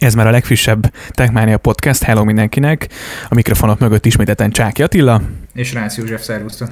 Ez 0.00 0.14
már 0.14 0.26
a 0.26 0.30
legfrissebb 0.30 0.92
Techmania 1.10 1.58
Podcast. 1.58 2.02
Hello 2.02 2.24
mindenkinek! 2.24 2.88
A 3.28 3.34
mikrofonok 3.34 3.78
mögött 3.78 4.06
ismételten 4.06 4.50
Csáki 4.50 4.82
Attila. 4.82 5.22
És 5.54 5.72
Rász 5.72 5.96
József, 5.96 6.22
szervusztok! 6.22 6.68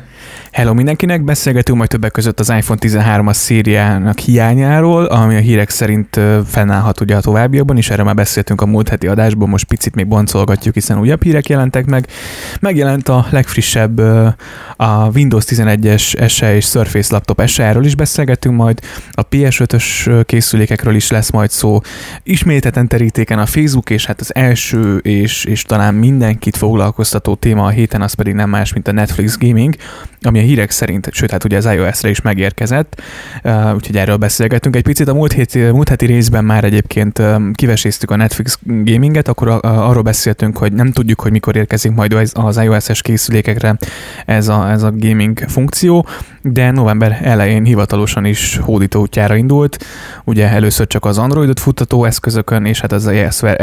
Hello 0.52 0.74
mindenkinek! 0.74 1.24
Beszélgetünk 1.24 1.78
majd 1.78 1.90
többek 1.90 2.12
között 2.12 2.40
az 2.40 2.50
iPhone 2.50 2.78
13-as 2.82 3.32
szériának 3.32 4.18
hiányáról, 4.18 5.04
ami 5.04 5.36
a 5.36 5.38
hírek 5.38 5.70
szerint 5.70 6.20
fennállhat 6.46 7.00
ugye 7.00 7.16
a 7.16 7.20
továbbiakban 7.20 7.76
is. 7.76 7.90
Erről 7.90 8.04
már 8.04 8.14
beszéltünk 8.14 8.60
a 8.60 8.66
múlt 8.66 8.88
heti 8.88 9.06
adásban, 9.06 9.48
most 9.48 9.64
picit 9.64 9.94
még 9.94 10.06
boncolgatjuk, 10.06 10.74
hiszen 10.74 10.98
újabb 10.98 11.22
hírek 11.22 11.48
jelentek 11.48 11.86
meg. 11.86 12.06
Megjelent 12.60 13.08
a 13.08 13.26
legfrissebb 13.30 13.98
a 14.76 15.10
Windows 15.14 15.44
11-es 15.46 16.28
SE 16.28 16.54
és 16.54 16.64
Surface 16.64 17.14
laptop 17.14 17.42
SE, 17.46 17.64
erről 17.64 17.84
is 17.84 17.94
beszélgetünk 17.94 18.56
majd. 18.56 18.80
A 19.12 19.28
PS5-ös 19.28 20.22
készülékekről 20.26 20.94
is 20.94 21.10
lesz 21.10 21.30
majd 21.30 21.50
szó. 21.50 21.80
Ismételten 22.22 22.88
terítéken 22.88 23.38
a 23.38 23.46
Facebook, 23.46 23.90
és 23.90 24.06
hát 24.06 24.20
az 24.20 24.34
első 24.34 24.96
és, 24.96 25.44
és 25.44 25.62
talán 25.62 25.94
mindenkit 25.94 26.56
foglalkoztató 26.56 27.34
téma 27.34 27.64
a 27.64 27.68
héten 27.68 28.02
az 28.02 28.12
pedig 28.12 28.34
nem 28.34 28.48
más, 28.48 28.67
mint 28.72 28.88
a 28.88 28.92
Netflix 28.92 29.38
Gaming, 29.38 29.74
ami 30.22 30.38
a 30.38 30.42
hírek 30.42 30.70
szerint, 30.70 31.08
sőt, 31.12 31.30
hát 31.30 31.44
ugye 31.44 31.56
az 31.56 31.66
iOS-re 31.66 32.08
is 32.08 32.20
megérkezett, 32.20 33.02
uh, 33.44 33.74
úgyhogy 33.74 33.96
erről 33.96 34.16
beszélgetünk 34.16 34.76
egy 34.76 34.82
picit. 34.82 35.08
A 35.08 35.14
múlt 35.14 35.32
heti, 35.32 35.58
múlt 35.58 35.88
heti 35.88 36.06
részben 36.06 36.44
már 36.44 36.64
egyébként 36.64 37.18
um, 37.18 37.52
kiveséztük 37.52 38.10
a 38.10 38.16
Netflix 38.16 38.58
Gaminget, 38.62 39.28
akkor 39.28 39.58
arról 39.62 40.02
beszéltünk, 40.02 40.58
hogy 40.58 40.72
nem 40.72 40.92
tudjuk, 40.92 41.20
hogy 41.20 41.30
mikor 41.30 41.56
érkezik 41.56 41.92
majd 41.92 42.30
az 42.32 42.56
iOS-es 42.56 43.02
készülékekre 43.02 43.76
ez 44.26 44.48
a, 44.48 44.70
ez 44.70 44.82
a 44.82 44.92
gaming 44.96 45.38
funkció, 45.48 46.06
de 46.42 46.70
november 46.70 47.18
elején 47.22 47.64
hivatalosan 47.64 48.24
is 48.24 48.56
hódító 48.62 49.00
útjára 49.00 49.36
indult. 49.36 49.84
Ugye 50.24 50.48
először 50.48 50.86
csak 50.86 51.04
az 51.04 51.18
Androidot 51.18 51.60
futtató 51.60 52.04
eszközökön, 52.04 52.64
és 52.64 52.80
hát 52.80 52.92
az 52.92 53.10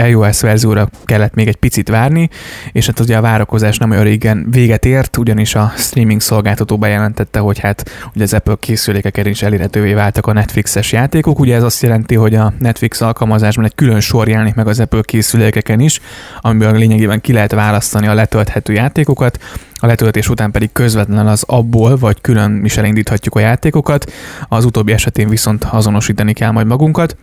iOS 0.07 0.41
verzióra 0.41 0.89
kellett 1.05 1.33
még 1.33 1.47
egy 1.47 1.55
picit 1.55 1.89
várni, 1.89 2.29
és 2.71 2.85
hát 2.85 2.99
ugye 2.99 3.17
a 3.17 3.21
várakozás 3.21 3.77
nem 3.77 3.91
olyan 3.91 4.03
régen 4.03 4.47
véget 4.49 4.85
ért, 4.95 5.17
ugyanis 5.17 5.55
a 5.55 5.73
streaming 5.77 6.21
szolgáltató 6.21 6.77
bejelentette, 6.77 7.39
hogy 7.39 7.59
hát 7.59 7.89
ugye 8.13 8.23
az 8.23 8.33
Apple 8.33 8.55
készülékeken 8.59 9.25
is 9.25 9.41
elérhetővé 9.41 9.93
váltak 9.93 10.27
a 10.27 10.33
Netflixes 10.33 10.91
játékok. 10.91 11.39
Ugye 11.39 11.55
ez 11.55 11.63
azt 11.63 11.81
jelenti, 11.81 12.15
hogy 12.15 12.35
a 12.35 12.53
Netflix 12.59 13.01
alkalmazásban 13.01 13.65
egy 13.65 13.75
külön 13.75 13.99
sor 13.99 14.27
jelenik 14.27 14.55
meg 14.55 14.67
az 14.67 14.79
Apple 14.79 15.01
készülékeken 15.01 15.79
is, 15.79 15.99
amiből 16.41 16.77
lényegében 16.77 17.21
ki 17.21 17.33
lehet 17.33 17.51
választani 17.51 18.07
a 18.07 18.13
letölthető 18.13 18.73
játékokat, 18.73 19.39
a 19.75 19.85
letöltés 19.85 20.29
után 20.29 20.51
pedig 20.51 20.71
közvetlenül 20.71 21.27
az 21.27 21.43
abból, 21.47 21.97
vagy 21.97 22.21
külön 22.21 22.61
is 22.65 22.77
elindíthatjuk 22.77 23.35
a 23.35 23.39
játékokat, 23.39 24.11
az 24.47 24.65
utóbbi 24.65 24.91
esetén 24.91 25.29
viszont 25.29 25.63
azonosítani 25.63 26.33
kell 26.33 26.51
majd 26.51 26.67
magunkat. 26.67 27.17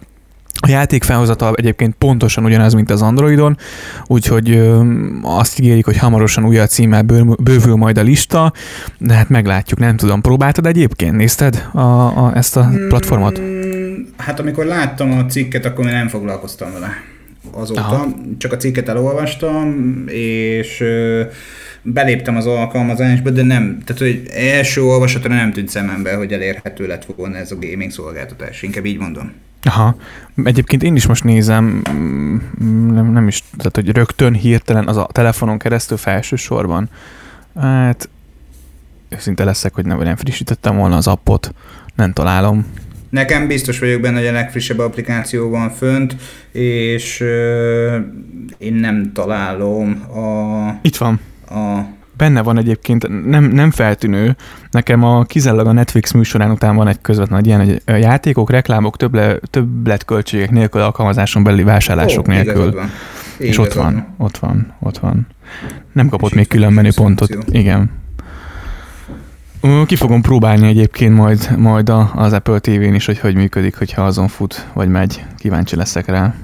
A 0.64 0.68
játék 0.68 1.02
felhozatal 1.02 1.54
egyébként 1.54 1.94
pontosan 1.98 2.44
ugyanaz, 2.44 2.74
mint 2.74 2.90
az 2.90 3.02
Androidon, 3.02 3.56
úgyhogy 4.06 4.50
ö, 4.50 4.82
azt 5.22 5.60
ígérik, 5.60 5.84
hogy 5.84 5.96
hamarosan 5.96 6.44
újra 6.44 6.66
címmel 6.66 7.02
bővül 7.42 7.76
majd 7.76 7.98
a 7.98 8.02
lista, 8.02 8.52
de 8.98 9.14
hát 9.14 9.28
meglátjuk, 9.28 9.78
nem 9.78 9.96
tudom. 9.96 10.20
Próbáltad 10.20 10.66
egyébként? 10.66 11.16
Nézted 11.16 11.68
a, 11.72 11.78
a, 11.80 12.32
ezt 12.34 12.56
a 12.56 12.70
platformot? 12.88 13.40
Mm, 13.40 13.92
hát 14.16 14.40
amikor 14.40 14.64
láttam 14.64 15.12
a 15.12 15.26
cikket, 15.26 15.64
akkor 15.64 15.84
még 15.84 15.94
nem 15.94 16.08
foglalkoztam 16.08 16.72
vele 16.72 16.90
azóta. 17.50 17.80
Aha. 17.80 18.06
Csak 18.38 18.52
a 18.52 18.56
cikket 18.56 18.88
elolvastam, 18.88 19.94
és 20.06 20.80
ö, 20.80 21.22
beléptem 21.82 22.36
az 22.36 22.46
alkalmazásba, 22.46 23.30
de 23.30 23.42
nem, 23.42 23.78
tehát 23.84 24.02
hogy 24.02 24.22
első 24.34 24.82
olvasatra 24.82 25.34
nem 25.34 25.52
tűnt 25.52 25.68
szemembe, 25.68 26.14
hogy 26.14 26.32
elérhető 26.32 26.86
lett 26.86 27.06
volna 27.16 27.36
ez 27.36 27.50
a 27.52 27.56
gaming 27.60 27.90
szolgáltatás, 27.90 28.62
inkább 28.62 28.84
így 28.84 28.98
mondom. 28.98 29.32
Aha. 29.64 29.96
Egyébként 30.44 30.82
én 30.82 30.96
is 30.96 31.06
most 31.06 31.24
nézem, 31.24 31.82
mm, 31.92 32.36
nem, 32.94 33.12
nem 33.12 33.28
is, 33.28 33.42
tehát 33.56 33.74
hogy 33.74 33.88
rögtön 33.88 34.34
hirtelen 34.34 34.88
az 34.88 34.96
a 34.96 35.08
telefonon 35.12 35.58
keresztül 35.58 35.96
felső 35.96 36.36
sorban. 36.36 36.88
Hát 37.60 38.08
őszinte 39.08 39.44
leszek, 39.44 39.74
hogy 39.74 39.86
nem, 39.86 39.98
nem 39.98 40.16
frissítettem 40.16 40.76
volna 40.76 40.96
az 40.96 41.06
appot, 41.06 41.54
nem 41.94 42.12
találom. 42.12 42.66
Nekem 43.10 43.46
biztos 43.46 43.78
vagyok 43.78 44.00
benne, 44.00 44.18
hogy 44.18 44.26
a 44.26 44.32
legfrissebb 44.32 44.78
applikáció 44.78 45.50
van 45.50 45.70
fönt, 45.70 46.16
és 46.52 47.20
euh, 47.20 48.00
én 48.58 48.74
nem 48.74 49.12
találom 49.14 49.90
a... 50.14 50.78
Itt 50.82 50.96
van 50.96 51.20
a 51.48 51.80
benne 52.22 52.42
van 52.42 52.58
egyébként, 52.58 53.26
nem, 53.26 53.44
nem 53.44 53.70
feltűnő, 53.70 54.36
nekem 54.70 55.02
a 55.04 55.24
kizárólag 55.24 55.66
a 55.66 55.72
Netflix 55.72 56.12
műsorán 56.12 56.50
után 56.50 56.76
van 56.76 56.88
egy 56.88 57.00
közvetlen 57.00 57.38
egy 57.38 57.46
ilyen, 57.46 57.64
hogy 57.64 57.82
játékok, 57.86 58.50
reklámok, 58.50 58.96
többle, 58.96 59.38
többletköltségek 59.50 60.50
nélkül, 60.50 60.80
alkalmazáson 60.80 61.44
belüli 61.44 61.62
vásárlások 61.62 62.28
Ó, 62.28 62.32
nélkül. 62.32 62.72
Van. 62.72 62.90
És 63.38 63.58
ott 63.58 63.72
van, 63.72 64.06
ott 64.18 64.36
van, 64.36 64.74
ott 64.78 64.98
van. 64.98 65.26
Nem 65.92 66.08
kapott 66.08 66.34
még 66.34 66.48
külön 66.48 66.72
menüpontot. 66.72 67.36
Igen. 67.50 67.90
Ki 69.86 69.96
fogom 69.96 70.22
próbálni 70.22 70.66
egyébként 70.66 71.14
majd, 71.14 71.56
majd 71.56 71.92
az 72.14 72.32
Apple 72.32 72.58
TV-n 72.58 72.94
is, 72.94 73.06
hogy 73.06 73.18
hogy 73.18 73.34
működik, 73.34 73.76
hogyha 73.76 74.02
azon 74.02 74.28
fut, 74.28 74.66
vagy 74.72 74.88
megy. 74.88 75.24
Kíváncsi 75.38 75.76
leszek 75.76 76.06
rá. 76.06 76.34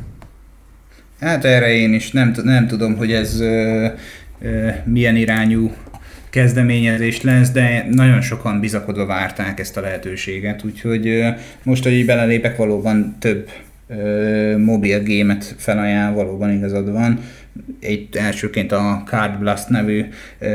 Hát 1.20 1.44
erre 1.44 1.74
én 1.74 1.92
is 1.92 2.10
nem, 2.10 2.34
nem 2.42 2.66
tudom, 2.66 2.96
hogy 2.96 3.12
ez 3.12 3.40
milyen 4.84 5.16
irányú 5.16 5.72
kezdeményezés 6.30 7.22
lesz, 7.22 7.50
de 7.50 7.86
nagyon 7.90 8.20
sokan 8.20 8.60
bizakodva 8.60 9.06
várták 9.06 9.60
ezt 9.60 9.76
a 9.76 9.80
lehetőséget, 9.80 10.64
úgyhogy 10.64 11.24
most, 11.62 11.82
hogy 11.82 11.92
így 11.92 12.06
belelépek, 12.06 12.56
valóban 12.56 13.16
több 13.18 13.48
mobil 14.56 15.02
gémet 15.02 15.54
felajánl, 15.58 16.14
valóban 16.14 16.52
igazad 16.52 16.92
van 16.92 17.20
egy 17.80 18.08
elsőként 18.12 18.72
a 18.72 19.02
Card 19.06 19.38
Blast 19.38 19.68
nevű 19.68 20.04
ö, 20.38 20.48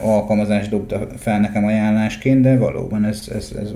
alkalmazást 0.00 0.70
dobta 0.70 1.06
fel 1.18 1.40
nekem 1.40 1.64
ajánlásként, 1.64 2.40
de 2.40 2.56
valóban 2.56 3.04
ez, 3.04 3.28
ez, 3.34 3.52
ez, 3.60 3.70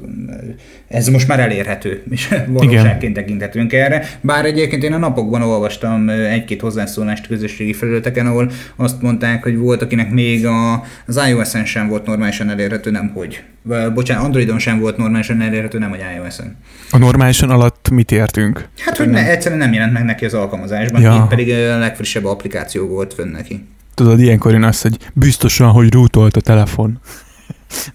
ez 0.88 1.09
most 1.09 1.28
már 1.28 1.41
elérhető, 1.41 2.03
és 2.10 2.34
valóságként 2.47 3.14
tekinthetünk 3.14 3.72
erre. 3.72 4.03
Bár 4.20 4.44
egyébként 4.44 4.82
én 4.82 4.92
a 4.92 4.98
napokban 4.98 5.42
olvastam 5.42 6.09
egy-két 6.09 6.60
hozzászólást 6.60 7.26
közösségi 7.26 7.72
felületeken, 7.72 8.26
ahol 8.26 8.50
azt 8.76 9.03
mondták, 9.03 9.43
hogy 9.43 9.56
volt, 9.56 9.82
akinek 9.82 10.10
még 10.10 10.47
a, 10.47 10.82
az 11.06 11.20
iOS-en 11.28 11.64
sem 11.64 11.88
volt 11.88 12.06
normálisan 12.06 12.50
elérhető, 12.50 12.91
nem 12.91 13.10
hogy. 13.14 13.43
Bocsánat, 13.94 14.25
Androidon 14.25 14.59
sem 14.59 14.81
volt 14.81 14.97
normálisan 14.97 15.41
elérhető, 15.41 15.78
nem 15.78 15.91
hogy 15.91 16.00
iOS-en. 16.16 16.56
A 16.91 16.99
normálisan 16.99 17.50
alatt 17.50 17.88
mit 17.91 18.12
értünk? 18.12 18.69
Hát, 18.78 18.97
hogy 18.97 19.09
ne, 19.09 19.31
egyszerűen 19.31 19.60
nem 19.60 19.72
jelent 19.72 19.93
meg 19.93 20.04
neki 20.04 20.25
az 20.25 20.34
alkalmazásban, 20.34 21.00
ja. 21.00 21.15
itt 21.15 21.28
pedig 21.28 21.53
a 21.53 21.78
legfrissebb 21.78 22.25
applikáció 22.25 22.87
volt 22.87 23.15
fönn 23.15 23.31
neki. 23.31 23.66
Tudod, 23.94 24.21
ilyenkor 24.21 24.53
jön 24.53 24.62
az, 24.62 24.81
hogy 24.81 24.97
biztosan, 25.12 25.71
hogy 25.71 25.93
rútolt 25.93 26.37
a 26.37 26.41
telefon. 26.41 27.00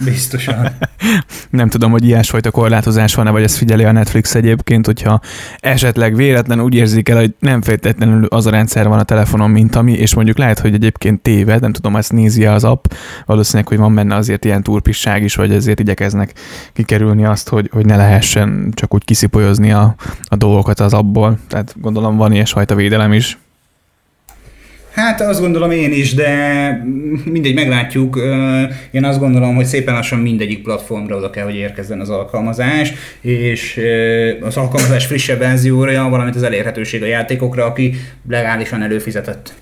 Biztosan. 0.04 0.68
nem 1.50 1.70
tudom, 1.70 1.92
hogy 1.92 2.06
ilyesfajta 2.06 2.52
korlátozás 2.52 3.16
van-e, 3.16 3.30
vagy 3.30 3.44
ezt 3.44 3.58
figyeli 3.58 3.84
a 3.84 3.92
Netflix 3.92 4.36
egyébként, 4.36 4.86
hogyha 4.86 5.20
esetleg 5.60 6.16
véletlen 6.16 6.62
úgy 6.62 6.76
érzik 6.76 7.10
el, 7.10 7.18
hogy 7.18 7.34
nem 7.40 7.62
feltétlenül 7.62 8.26
az 8.26 8.46
a 8.46 8.50
rendszer 8.50 8.88
van 8.88 9.00
a 9.00 9.04
telefonon, 9.04 9.50
mint 9.50 9.76
ami, 9.76 9.92
és 9.92 10.14
mondjuk 10.14 10.38
lehet, 10.38 10.60
hogy 10.60 10.74
egyébként 10.74 11.22
téved, 11.22 11.62
nem 11.62 11.72
tudom, 11.72 11.96
ezt 11.96 12.12
nézi 12.12 12.46
az 12.46 12.64
app, 12.64 12.86
valószínűleg, 13.26 13.68
hogy 13.68 13.78
van 13.78 13.96
benne 13.96 14.16
azért 14.16 14.46
ilyen 14.46 14.64
turpisság 14.64 15.24
is, 15.24 15.36
vagy 15.36 15.52
ezért 15.52 15.80
igyekeznek 15.80 16.34
kikerülni 16.74 17.26
azt, 17.26 17.50
hogy, 17.50 17.70
hogy 17.72 17.86
ne 17.86 17.96
lehessen 17.96 18.72
csak 18.76 18.94
úgy 18.94 19.06
kiszipolyozni 19.06 19.72
a, 19.72 19.96
a 20.24 20.36
dolgokat 20.36 20.80
az 20.80 20.94
appból. 20.94 21.38
Tehát 21.48 21.76
gondolom 21.82 22.18
van 22.18 22.32
ilyesfajta 22.32 22.76
védelem 22.76 23.14
is. 23.14 23.38
Hát 24.92 25.22
azt 25.22 25.40
gondolom 25.40 25.72
én 25.72 25.92
is, 25.92 26.14
de 26.14 26.84
mindegy, 27.26 27.54
meglátjuk. 27.54 28.20
Én 28.92 29.04
azt 29.04 29.20
gondolom, 29.20 29.56
hogy 29.56 29.66
szépen 29.66 29.94
lassan 29.94 30.20
mindegyik 30.20 30.64
platformra 30.64 31.16
oda 31.16 31.30
kell, 31.30 31.44
hogy 31.44 31.56
érkezzen 31.56 32.00
az 32.00 32.10
alkalmazás, 32.10 32.94
és 33.22 33.80
az 34.42 34.58
alkalmazás 34.58 35.06
frissebb 35.06 35.40
verzióra, 35.40 36.10
valamint 36.10 36.36
az 36.36 36.44
elérhetőség 36.44 37.04
a 37.04 37.06
játékokra, 37.06 37.66
aki 37.66 37.94
legálisan 38.30 38.82
előfizetett. 38.82 39.54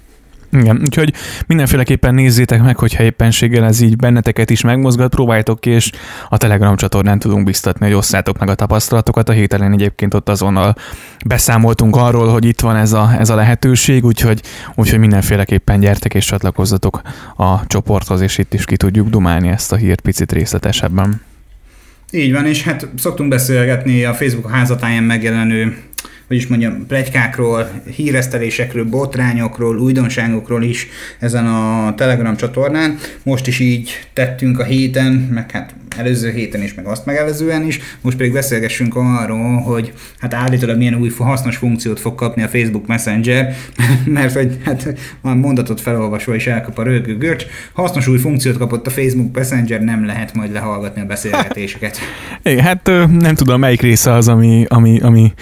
Igen, 0.52 0.80
úgyhogy 0.82 1.14
mindenféleképpen 1.48 2.14
nézzétek 2.14 2.62
meg, 2.62 2.78
hogyha 2.78 3.04
éppenséggel 3.04 3.64
ez 3.66 3.82
így 3.82 3.96
benneteket 3.96 4.50
is 4.50 4.62
megmozgat, 4.62 5.10
próbáljátok 5.10 5.60
ki, 5.60 5.70
és 5.70 5.92
a 6.30 6.38
Telegram 6.38 6.76
csatornán 6.76 7.20
tudunk 7.20 7.46
biztatni, 7.46 7.86
hogy 7.86 7.96
osszátok 7.96 8.40
meg 8.40 8.50
a 8.50 8.56
tapasztalatokat. 8.56 9.30
A 9.30 9.32
héten 9.32 9.74
egyébként 9.74 10.14
ott 10.14 10.30
azonnal 10.30 10.76
beszámoltunk 11.26 11.96
arról, 11.96 12.28
hogy 12.28 12.46
itt 12.46 12.60
van 12.60 12.76
ez 12.76 12.94
a, 12.94 13.12
ez 13.20 13.30
a 13.30 13.36
lehetőség, 13.36 14.06
úgyhogy, 14.06 14.42
úgyhogy 14.76 15.00
mindenféleképpen 15.00 15.80
gyertek 15.80 16.14
és 16.14 16.26
csatlakozzatok 16.26 17.02
a 17.36 17.68
csoporthoz, 17.68 18.22
és 18.22 18.38
itt 18.38 18.54
is 18.54 18.66
ki 18.66 18.78
tudjuk 18.78 19.10
dumálni 19.10 19.48
ezt 19.48 19.72
a 19.72 19.76
hírt 19.76 20.02
picit 20.02 20.32
részletesebben. 20.32 21.22
Így 22.12 22.32
van, 22.32 22.46
és 22.46 22.64
hát 22.64 22.88
szoktunk 22.98 23.30
beszélgetni 23.30 24.04
a 24.04 24.14
Facebook 24.14 24.52
házatáján 24.52 25.04
megjelenő 25.04 25.78
hogy 26.30 26.38
is 26.38 26.48
mondjam, 26.48 26.86
plegykákról, 26.88 27.70
híresztelésekről, 27.96 28.86
botrányokról, 28.86 29.78
újdonságokról 29.78 30.64
is 30.64 30.88
ezen 31.20 31.48
a 31.48 31.94
Telegram 31.96 32.36
csatornán. 32.36 32.98
Most 33.24 33.48
is 33.48 33.60
így 33.60 33.90
tettünk 34.14 34.60
a 34.60 34.64
héten, 34.64 35.14
meg 35.14 35.52
hát 35.52 35.74
előző 35.98 36.32
héten 36.32 36.64
is, 36.64 36.74
meg 36.74 36.86
azt 36.86 37.06
megelőzően 37.06 37.66
is. 37.66 37.80
Most 38.02 38.18
pedig 38.18 38.34
beszélgessünk 38.34 38.96
arról, 38.96 39.58
hogy 39.58 39.94
hát 40.20 40.34
állítólag 40.34 40.78
milyen 40.78 40.96
új 40.96 41.12
hasznos 41.18 41.58
funkciót 41.58 42.00
fog 42.00 42.16
kapni 42.16 42.44
a 42.44 42.48
Facebook 42.48 42.88
Messenger, 42.88 43.56
mert 44.06 44.34
hogy 44.34 44.58
hát 44.64 44.94
már 45.22 45.36
mondatot 45.36 45.82
felolvasva 45.82 46.36
is 46.36 46.48
elkap 46.48 46.78
a 46.78 46.84
rögő 46.84 47.18
görcs. 47.18 47.46
Hasznos 47.74 48.08
új 48.08 48.18
funkciót 48.18 48.58
kapott 48.58 48.88
a 48.88 48.90
Facebook 48.90 49.36
Messenger, 49.36 49.82
nem 49.82 50.06
lehet 50.06 50.34
majd 50.34 50.52
lehallgatni 50.52 51.02
a 51.02 51.06
beszélgetéseket. 51.06 51.98
Igen, 52.44 52.64
hát 52.64 52.86
nem 53.20 53.36
tudom, 53.36 53.60
melyik 53.60 53.82
része 53.82 54.14
az, 54.14 54.28
ami, 54.28 54.66
ami, 54.68 55.00
ami 55.02 55.34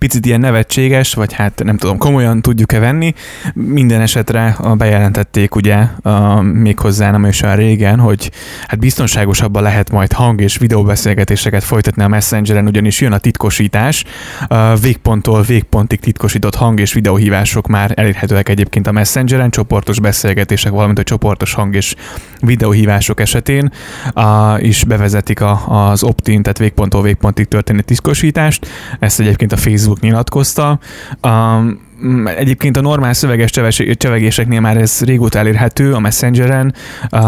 picit 0.00 0.26
ilyen 0.26 0.40
nevetséges, 0.40 1.14
vagy 1.14 1.32
hát 1.32 1.62
nem 1.64 1.76
tudom, 1.76 1.98
komolyan 1.98 2.42
tudjuk-e 2.42 2.78
venni. 2.78 3.14
Minden 3.54 4.00
esetre 4.00 4.56
bejelentették 4.76 5.54
ugye 5.54 5.76
a, 6.02 6.40
méghozzá 6.40 7.10
nem 7.10 7.24
is 7.24 7.42
olyan 7.42 7.56
régen, 7.56 7.98
hogy 7.98 8.30
hát 8.66 8.78
biztonságosabban 8.78 9.62
lehet 9.62 9.90
majd 9.90 10.12
hang- 10.12 10.40
és 10.40 10.56
videóbeszélgetéseket 10.56 11.64
folytatni 11.64 12.02
a 12.02 12.08
Messengeren, 12.08 12.66
ugyanis 12.66 13.00
jön 13.00 13.12
a 13.12 13.18
titkosítás. 13.18 14.04
A 14.48 14.74
végponttól 14.74 15.42
végpontig 15.42 16.00
titkosított 16.00 16.54
hang- 16.54 16.78
és 16.78 16.92
videóhívások 16.92 17.66
már 17.66 17.92
elérhetőek 17.94 18.48
egyébként 18.48 18.86
a 18.86 18.92
Messengeren, 18.92 19.50
csoportos 19.50 20.00
beszélgetések, 20.00 20.72
valamint 20.72 20.98
a 20.98 21.02
csoportos 21.02 21.54
hang- 21.54 21.74
és 21.74 21.94
videóhívások 22.40 23.20
esetén 23.20 23.72
a, 24.12 24.58
is 24.58 24.84
bevezetik 24.84 25.40
a, 25.40 25.88
az 25.90 26.02
opt-in, 26.02 26.42
tehát 26.42 26.58
végponttól 26.58 27.02
végpontig 27.02 27.48
történő 27.48 27.80
titkosítást. 27.80 28.66
Ezt 28.98 29.20
egyébként 29.20 29.52
a 29.52 29.56
Facebook 29.56 29.89
nyilatkozta. 30.00 30.78
Um, 31.22 31.88
Egyébként 32.36 32.76
a 32.76 32.80
normál 32.80 33.12
szöveges 33.12 33.50
csevegéseknél 33.96 34.60
már 34.60 34.76
ez 34.76 35.00
régóta 35.04 35.38
elérhető 35.38 35.92
a 35.92 35.98
Messengeren, 35.98 36.74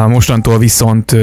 mostantól 0.07 0.59
viszont 0.59 1.17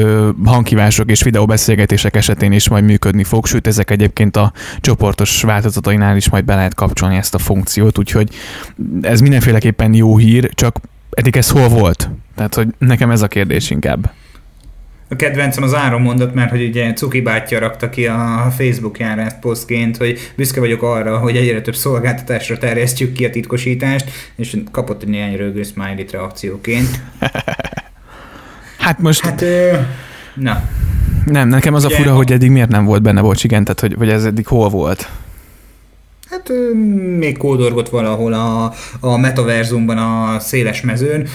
hangkívások 0.45 1.09
és 1.09 1.23
videóbeszélgetések 1.23 2.15
esetén 2.15 2.51
is 2.51 2.69
majd 2.69 2.83
működni 2.83 3.23
fog, 3.23 3.45
sőt 3.45 3.67
ezek 3.67 3.91
egyébként 3.91 4.35
a 4.35 4.53
csoportos 4.79 5.41
változatainál 5.41 6.15
is 6.15 6.29
majd 6.29 6.45
be 6.45 6.55
lehet 6.55 6.73
kapcsolni 6.73 7.15
ezt 7.15 7.35
a 7.35 7.39
funkciót, 7.39 7.97
úgyhogy 7.97 8.29
ez 9.01 9.19
mindenféleképpen 9.19 9.93
jó 9.93 10.17
hír, 10.17 10.49
csak 10.53 10.79
eddig 11.09 11.37
ez 11.37 11.49
hol 11.49 11.67
volt? 11.67 12.09
Tehát, 12.35 12.55
hogy 12.55 12.67
nekem 12.77 13.11
ez 13.11 13.21
a 13.21 13.27
kérdés 13.27 13.69
inkább. 13.69 14.11
A 15.11 15.15
kedvencem 15.15 15.63
az 15.63 15.73
áron 15.73 16.01
mondat, 16.01 16.33
mert 16.33 16.49
hogy 16.49 16.63
ugye 16.63 16.93
Cuki 16.93 17.21
bátyja 17.21 17.59
rakta 17.59 17.89
ki 17.89 18.07
a 18.07 18.53
Facebookjára 18.57 19.21
ezt 19.21 19.39
posztként, 19.39 19.97
hogy 19.97 20.19
büszke 20.35 20.59
vagyok 20.59 20.81
arra, 20.81 21.17
hogy 21.17 21.35
egyre 21.35 21.61
több 21.61 21.75
szolgáltatásra 21.75 22.57
terjesztjük 22.57 23.13
ki 23.13 23.25
a 23.25 23.29
titkosítást, 23.29 24.09
és 24.35 24.57
kapott 24.71 25.01
egy 25.01 25.09
néhány 25.09 25.35
rögő 25.35 25.63
smiley 25.63 26.05
reakcióként. 26.11 27.01
hát 28.85 28.99
most... 28.99 29.21
Hát, 29.21 29.41
ö, 29.41 29.77
na. 30.33 30.63
Nem, 31.25 31.47
nekem 31.47 31.73
az 31.73 31.85
ugye, 31.85 31.95
a 31.95 31.97
fura, 31.97 32.15
hogy 32.15 32.31
eddig 32.31 32.51
miért 32.51 32.69
nem 32.69 32.85
volt 32.85 33.01
benne, 33.01 33.21
bocs, 33.21 33.43
igen, 33.43 33.63
tehát 33.63 33.79
hogy, 33.79 33.93
hogy 33.97 34.09
ez 34.09 34.25
eddig 34.25 34.47
hol 34.47 34.69
volt? 34.69 35.09
Hát 36.29 36.51
még 37.17 37.37
kódorgott 37.37 37.89
valahol 37.89 38.33
a, 38.33 38.73
a 38.99 39.17
metaverzumban 39.17 39.97
a 39.97 40.39
széles 40.39 40.81
mezőn, 40.81 41.27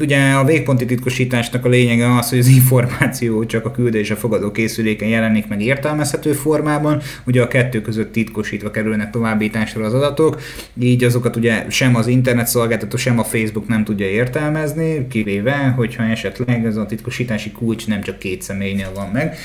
ugye 0.00 0.32
a 0.32 0.44
végponti 0.44 0.84
titkosításnak 0.84 1.64
a 1.64 1.68
lényege 1.68 2.16
az, 2.16 2.28
hogy 2.28 2.38
az 2.38 2.46
információ 2.46 3.46
csak 3.46 3.66
a 3.66 3.70
küldés 3.70 4.10
a 4.10 4.16
fogadó 4.16 4.50
készüléken 4.50 5.08
jelenik 5.08 5.48
meg 5.48 5.62
értelmezhető 5.62 6.32
formában, 6.32 7.00
ugye 7.26 7.42
a 7.42 7.48
kettő 7.48 7.80
között 7.80 8.12
titkosítva 8.12 8.70
kerülnek 8.70 9.10
továbbításra 9.10 9.84
az 9.84 9.94
adatok, 9.94 10.40
így 10.80 11.04
azokat 11.04 11.36
ugye 11.36 11.64
sem 11.68 11.96
az 11.96 12.06
internet 12.06 12.46
szolgáltató, 12.46 12.96
sem 12.96 13.18
a 13.18 13.24
Facebook 13.24 13.68
nem 13.68 13.84
tudja 13.84 14.06
értelmezni, 14.06 15.06
kivéve, 15.08 15.72
hogyha 15.76 16.02
esetleg 16.02 16.66
ez 16.66 16.76
a 16.76 16.86
titkosítási 16.86 17.50
kulcs 17.50 17.86
nem 17.86 18.00
csak 18.00 18.18
két 18.18 18.42
személynél 18.42 18.90
van 18.94 19.08
meg. 19.12 19.36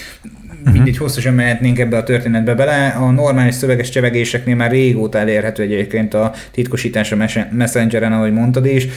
Uh-huh. 0.59 0.73
Mindegy, 0.73 0.97
hosszasan 0.97 1.33
mehetnénk 1.33 1.79
ebbe 1.79 1.97
a 1.97 2.03
történetbe 2.03 2.55
bele. 2.55 2.87
A 2.87 3.11
normális 3.11 3.55
szöveges 3.55 3.89
csevegéseknél 3.89 4.55
már 4.55 4.71
régóta 4.71 5.17
elérhető 5.17 5.63
egyébként 5.63 6.13
a 6.13 6.33
titkosítás 6.51 7.11
a 7.11 7.15
Messengeren, 7.51 8.13
ahogy 8.13 8.33
mondtad 8.33 8.65
is 8.65 8.87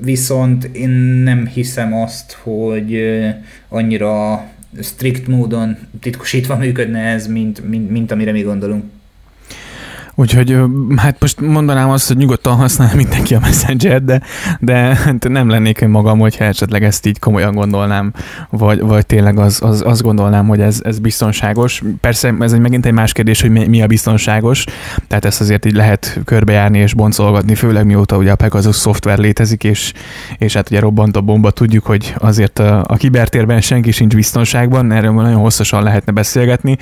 viszont 0.00 0.64
én 0.64 0.88
nem 1.24 1.46
hiszem 1.46 1.94
azt, 1.94 2.32
hogy 2.32 3.00
annyira 3.68 4.44
strikt 4.82 5.26
módon 5.26 5.76
titkosítva 6.00 6.56
működne 6.56 7.00
ez, 7.00 7.26
mint, 7.26 7.68
mint, 7.68 7.90
mint 7.90 8.10
amire 8.10 8.32
mi 8.32 8.42
gondolunk. 8.42 8.84
Úgyhogy 10.20 10.56
hát 10.96 11.20
most 11.20 11.40
mondanám 11.40 11.90
azt, 11.90 12.08
hogy 12.08 12.16
nyugodtan 12.16 12.56
használja 12.56 12.96
mindenki 12.96 13.34
a 13.34 13.40
Messenger, 13.40 14.02
de, 14.04 14.22
de 14.60 14.74
hát 14.74 15.28
nem 15.28 15.48
lennék 15.48 15.80
én 15.80 15.88
magam, 15.88 16.18
hogyha 16.18 16.44
esetleg 16.44 16.84
ezt 16.84 17.06
így 17.06 17.18
komolyan 17.18 17.54
gondolnám, 17.54 18.12
vagy, 18.50 18.80
vagy 18.80 19.06
tényleg 19.06 19.38
az, 19.38 19.62
az, 19.62 19.82
azt 19.86 20.02
gondolnám, 20.02 20.46
hogy 20.46 20.60
ez, 20.60 20.80
ez 20.84 20.98
biztonságos. 20.98 21.82
Persze 22.00 22.34
ez 22.40 22.52
egy 22.52 22.60
megint 22.60 22.86
egy 22.86 22.92
más 22.92 23.12
kérdés, 23.12 23.40
hogy 23.40 23.50
mi, 23.50 23.66
mi 23.66 23.82
a 23.82 23.86
biztonságos, 23.86 24.64
tehát 25.08 25.24
ezt 25.24 25.40
azért 25.40 25.64
így 25.64 25.74
lehet 25.74 26.20
körbejárni 26.24 26.78
és 26.78 26.94
boncolgatni, 26.94 27.54
főleg 27.54 27.86
mióta 27.86 28.16
ugye 28.16 28.30
a 28.30 28.36
Pegasus 28.36 28.76
szoftver 28.76 29.18
létezik, 29.18 29.64
és, 29.64 29.92
és 30.38 30.54
hát 30.54 30.70
ugye 30.70 30.80
robbant 30.80 31.16
a 31.16 31.20
bomba, 31.20 31.50
tudjuk, 31.50 31.84
hogy 31.84 32.14
azért 32.18 32.58
a, 32.58 32.84
a 32.88 32.96
kibertérben 32.96 33.60
senki 33.60 33.90
sincs 33.90 34.14
biztonságban, 34.14 34.92
erről 34.92 35.12
nagyon 35.12 35.40
hosszasan 35.40 35.82
lehetne 35.82 36.12
beszélgetni, 36.12 36.76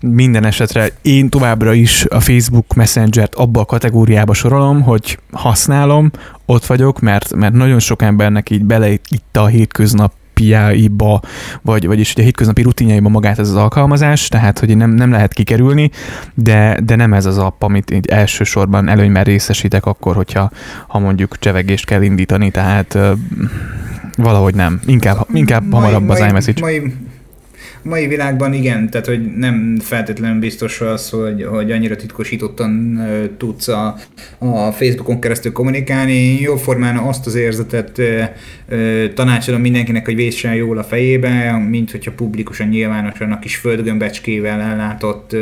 minden 0.00 0.44
esetre 0.44 0.88
én 1.02 1.28
továbbra 1.28 1.72
is 1.72 2.04
a 2.08 2.20
Facebook 2.20 2.74
Messenger-t 2.74 3.34
abba 3.34 3.60
a 3.60 3.64
kategóriába 3.64 4.34
sorolom, 4.34 4.82
hogy 4.82 5.18
használom, 5.32 6.10
ott 6.46 6.66
vagyok, 6.66 7.00
mert, 7.00 7.34
mert 7.34 7.52
nagyon 7.52 7.78
sok 7.78 8.02
embernek 8.02 8.50
így 8.50 8.64
bele 8.64 8.90
itt 8.90 9.36
a 9.36 9.46
hétköznap 9.46 10.12
napjáiba, 10.40 11.20
vagy, 11.62 11.86
vagyis 11.86 12.12
ugye 12.12 12.22
a 12.22 12.24
hétköznapi 12.24 12.62
rutinjaiba 12.62 13.08
magát 13.08 13.38
ez 13.38 13.48
az 13.48 13.54
alkalmazás, 13.54 14.28
tehát 14.28 14.58
hogy 14.58 14.76
nem, 14.76 14.90
nem 14.90 15.10
lehet 15.10 15.32
kikerülni, 15.34 15.90
de, 16.34 16.78
de 16.84 16.96
nem 16.96 17.12
ez 17.12 17.26
az 17.26 17.38
app, 17.38 17.62
amit 17.62 17.90
így 17.90 18.06
elsősorban 18.06 18.88
előnyben 18.88 19.24
részesítek 19.24 19.86
akkor, 19.86 20.14
hogyha 20.14 20.50
ha 20.86 20.98
mondjuk 20.98 21.38
csevegést 21.38 21.86
kell 21.86 22.02
indítani, 22.02 22.50
tehát 22.50 22.98
valahogy 24.16 24.54
nem. 24.54 24.80
Inkább, 24.86 25.26
inkább 25.32 25.62
mai, 25.68 25.80
hamarabb 25.80 26.08
az 26.08 26.18
iMessage. 26.18 26.60
Mai, 26.60 26.94
mai 27.82 28.06
világban 28.06 28.52
igen, 28.52 28.90
tehát 28.90 29.06
hogy 29.06 29.36
nem 29.36 29.76
feltétlenül 29.80 30.40
biztos 30.40 30.80
az, 30.80 31.10
hogy, 31.10 31.44
hogy 31.44 31.70
annyira 31.70 31.96
titkosítottan 31.96 33.02
tudsz 33.36 33.68
a, 33.68 33.96
a 34.38 34.72
Facebookon 34.72 35.20
keresztül 35.20 35.52
kommunikálni. 35.52 36.40
Jó 36.40 36.56
formán 36.56 36.96
azt 36.96 37.26
az 37.26 37.34
érzetet 37.34 38.00
tanácsolom 39.14 39.60
mindenkinek, 39.60 40.04
hogy 40.04 40.14
véssen 40.14 40.54
jól 40.54 40.78
a 40.78 40.84
fejébe, 40.84 41.52
mint 41.68 41.90
hogyha 41.90 42.12
publikusan, 42.12 42.68
nyilvánosan 42.68 43.32
a 43.32 43.38
kis 43.38 43.56
földgömbecskével 43.56 44.60
ellátott 44.60 45.36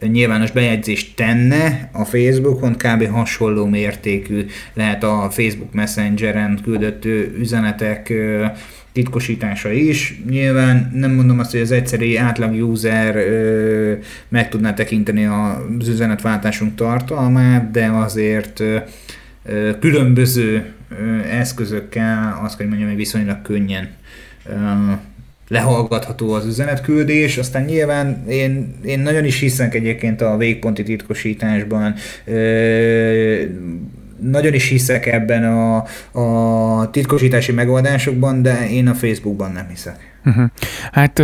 nyilvános 0.00 0.50
bejegyzést 0.50 1.16
tenne 1.16 1.90
a 1.92 2.04
Facebookon, 2.04 2.76
kb. 2.76 3.10
hasonló 3.10 3.66
mértékű 3.66 4.46
lehet 4.74 5.04
a 5.04 5.28
Facebook 5.30 5.72
Messengeren 5.72 6.60
küldött 6.62 7.04
üzenetek 7.38 8.12
titkosítása 8.98 9.70
is. 9.70 10.20
Nyilván 10.28 10.90
nem 10.94 11.10
mondom 11.10 11.38
azt, 11.38 11.50
hogy 11.50 11.60
az 11.60 11.70
egyszerű 11.70 12.16
átlag 12.16 12.70
user 12.70 13.16
ö, 13.16 13.92
meg 14.28 14.48
tudná 14.48 14.74
tekinteni 14.74 15.24
az 15.24 15.88
üzenetváltásunk 15.88 16.74
tartalmát, 16.74 17.70
de 17.70 17.86
azért 17.86 18.60
ö, 18.60 18.78
különböző 19.80 20.72
ö, 20.88 21.18
eszközökkel 21.30 22.40
azt 22.42 22.56
kell 22.56 22.66
mondjam, 22.66 22.88
hogy 22.88 22.98
viszonylag 22.98 23.42
könnyen 23.42 23.88
ö, 24.46 24.52
lehallgatható 25.48 26.32
az 26.32 26.46
üzenetküldés, 26.46 27.38
aztán 27.38 27.64
nyilván 27.64 28.24
én, 28.28 28.74
én 28.84 29.00
nagyon 29.00 29.24
is 29.24 29.40
hiszek 29.40 29.74
egyébként 29.74 30.20
a 30.20 30.36
végponti 30.36 30.82
titkosításban, 30.82 31.94
nagyon 34.20 34.54
is 34.54 34.68
hiszek 34.68 35.06
ebben 35.06 35.44
a, 35.44 35.84
a 36.20 36.90
titkosítási 36.90 37.52
megoldásokban, 37.52 38.42
de 38.42 38.68
én 38.70 38.88
a 38.88 38.94
Facebookban 38.94 39.52
nem 39.52 39.68
hiszek. 39.68 40.17
Uh-huh. 40.28 40.50
Hát 40.92 41.22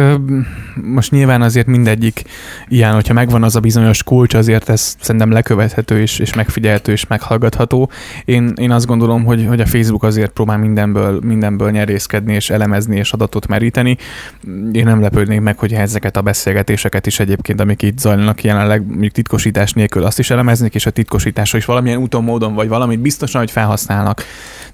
most 0.83 1.11
nyilván 1.11 1.43
azért 1.43 1.67
mindegyik 1.67 2.23
ilyen, 2.69 2.93
hogyha 2.93 3.15
megvan 3.15 3.43
az 3.43 3.57
a 3.57 3.61
bizonyos 3.61 4.03
kulcs, 4.03 4.35
azért 4.35 4.69
ez 4.69 4.97
szerintem 5.01 5.31
lekövethető 5.31 6.01
és, 6.01 6.19
és 6.19 6.35
megfigyelhető 6.35 6.93
és 6.93 7.07
meghallgatható. 7.07 7.91
Én, 8.25 8.53
én 8.57 8.71
azt 8.71 8.87
gondolom, 8.87 9.25
hogy, 9.25 9.47
hogy 9.49 9.61
a 9.61 9.67
Facebook 9.67 10.03
azért 10.03 10.31
próbál 10.31 10.59
mindenből, 10.59 11.21
mindenből 11.23 11.71
nyerészkedni 11.71 12.35
és 12.35 12.51
elemezni 12.51 12.97
és 12.97 13.13
adatot 13.13 13.47
meríteni. 13.47 13.97
Én 14.73 14.85
nem 14.85 15.01
lepődnék 15.01 15.41
meg, 15.41 15.59
hogy 15.59 15.73
ezeket 15.73 16.17
a 16.17 16.23
beszélgetéseket 16.23 17.07
is 17.07 17.21
egyébként, 17.21 17.61
amik 17.61 17.83
itt 17.83 17.99
zajlanak 17.99 18.43
jelenleg, 18.43 18.87
mondjuk 18.87 19.13
titkosítás 19.13 19.73
nélkül 19.73 20.05
azt 20.05 20.19
is 20.19 20.31
elemeznék, 20.31 20.75
és 20.75 20.87
a 20.87 20.91
titkosításra 20.91 21.59
is 21.59 21.65
valamilyen 21.65 21.99
úton, 21.99 22.25
módon, 22.25 22.55
vagy 22.55 22.69
valamit 22.69 23.01
biztosan, 23.01 23.41
hogy 23.41 23.51
felhasználnak. 23.51 24.25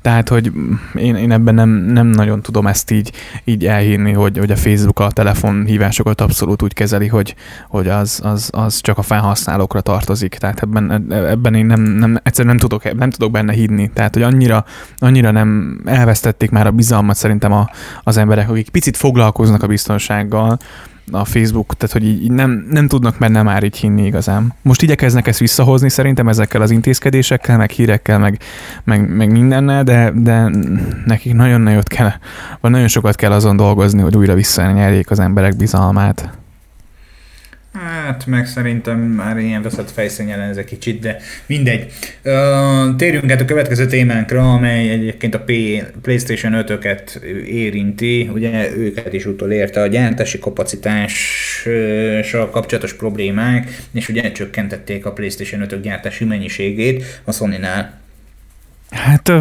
Tehát, 0.00 0.28
hogy 0.28 0.52
én, 0.94 1.16
én 1.16 1.32
ebben 1.32 1.54
nem, 1.54 1.68
nem 1.68 2.06
nagyon 2.06 2.42
tudom 2.42 2.66
ezt 2.66 2.90
így, 2.90 3.12
így 3.44 3.66
elhinni, 3.66 4.12
hogy, 4.20 4.38
hogy 4.38 4.50
a 4.50 4.56
Facebook 4.56 5.00
a 5.00 5.10
telefonhívásokat 5.10 6.20
abszolút 6.20 6.62
úgy 6.62 6.74
kezeli, 6.74 7.06
hogy, 7.06 7.34
hogy 7.68 7.88
az, 7.88 8.20
az, 8.22 8.50
az 8.52 8.80
csak 8.80 8.98
a 8.98 9.02
felhasználókra 9.02 9.80
tartozik. 9.80 10.34
Tehát 10.34 10.62
ebben, 10.62 11.12
ebben 11.12 11.54
én 11.54 11.66
nem, 11.66 11.80
nem, 11.80 12.20
egyszerűen 12.22 12.54
nem 12.54 12.68
tudok, 12.68 12.96
nem 12.96 13.10
tudok 13.10 13.30
benne 13.32 13.52
hinni. 13.52 13.90
Tehát, 13.94 14.14
hogy 14.14 14.22
annyira, 14.22 14.64
annyira 14.98 15.30
nem 15.30 15.80
elvesztették 15.84 16.50
már 16.50 16.66
a 16.66 16.70
bizalmat 16.70 17.16
szerintem 17.16 17.52
a, 17.52 17.70
az 18.02 18.16
emberek, 18.16 18.50
akik 18.50 18.68
picit 18.68 18.96
foglalkoznak 18.96 19.62
a 19.62 19.66
biztonsággal, 19.66 20.58
a 21.10 21.24
Facebook, 21.24 21.74
tehát 21.76 21.92
hogy 21.92 22.04
így 22.04 22.30
nem, 22.30 22.66
nem 22.70 22.88
tudnak 22.88 23.16
benne 23.18 23.42
már 23.42 23.62
így 23.62 23.76
hinni 23.76 24.06
igazán. 24.06 24.54
Most 24.62 24.82
igyekeznek 24.82 25.26
ezt 25.26 25.38
visszahozni 25.38 25.88
szerintem 25.88 26.28
ezekkel 26.28 26.62
az 26.62 26.70
intézkedésekkel, 26.70 27.56
meg 27.56 27.70
hírekkel, 27.70 28.18
meg, 28.18 28.38
meg, 28.84 29.16
meg 29.16 29.30
mindennel, 29.30 29.82
de, 29.82 30.12
de 30.14 30.50
nekik 31.04 31.34
nagyon 31.34 31.60
nagyot 31.60 31.88
kell, 31.88 32.12
vagy 32.60 32.70
nagyon 32.70 32.88
sokat 32.88 33.14
kell 33.16 33.32
azon 33.32 33.56
dolgozni, 33.56 34.00
hogy 34.00 34.16
újra 34.16 34.34
visszanyerjék 34.34 35.10
az 35.10 35.18
emberek 35.18 35.56
bizalmát. 35.56 36.39
Hát, 37.84 38.26
meg 38.26 38.46
szerintem 38.46 38.98
már 38.98 39.38
ilyen 39.38 39.62
veszett 39.62 39.90
fejszényelen 39.90 40.48
ez 40.48 40.56
egy 40.56 40.64
kicsit, 40.64 41.00
de 41.00 41.16
mindegy. 41.46 41.86
Térjünk 42.96 43.30
át 43.30 43.40
a 43.40 43.44
következő 43.44 43.86
témánkra, 43.86 44.52
amely 44.52 44.90
egyébként 44.90 45.34
a 45.34 45.44
PlayStation 46.02 46.64
5-öket 46.66 47.22
érinti. 47.46 48.30
Ugye 48.32 48.76
őket 48.76 49.12
is 49.12 49.26
utolérte 49.26 49.80
a 49.80 49.86
gyártási 49.86 50.38
kapacitással 50.38 52.50
kapcsolatos 52.50 52.94
problémák, 52.94 53.68
és 53.92 54.08
ugye 54.08 54.32
csökkentették 54.32 55.06
a 55.06 55.12
PlayStation 55.12 55.66
5-ök 55.68 55.78
gyártási 55.82 56.24
mennyiségét 56.24 57.20
a 57.24 57.32
Sony-nál. 57.32 57.98
Hát 58.90 59.32